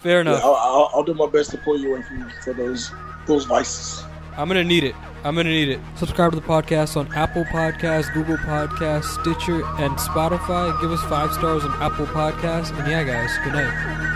Fair 0.01 0.17
yeah, 0.17 0.21
enough. 0.23 0.45
I'll, 0.45 0.55
I'll, 0.55 0.91
I'll 0.93 1.03
do 1.05 1.15
my 1.15 1.29
best 1.29 1.53
to 1.53 1.59
pull 1.59 1.79
you 1.79 1.95
away 1.95 2.03
from 2.03 2.31
for 2.43 2.53
those 2.53 2.91
those 3.27 3.45
vices. 3.45 4.05
I'm 4.37 4.49
gonna 4.49 4.65
need 4.65 4.83
it. 4.83 4.95
I'm 5.25 5.37
gonna 5.37 5.49
need 5.49 5.69
it. 5.69 5.81
Subscribe 5.95 6.33
to 6.33 6.41
the 6.41 6.47
podcast 6.47 6.97
on 6.97 7.13
Apple 7.15 7.45
Podcasts, 7.45 8.13
Google 8.13 8.37
Podcasts, 8.39 9.21
Stitcher, 9.21 9.65
and 9.79 9.97
Spotify. 9.99 10.79
Give 10.81 10.91
us 10.91 11.03
five 11.05 11.33
stars 11.33 11.65
on 11.65 11.73
Apple 11.81 12.07
Podcasts. 12.07 12.77
And 12.77 12.91
yeah, 12.91 13.05
guys, 13.05 13.31
good 13.45 13.53
night. 13.55 14.16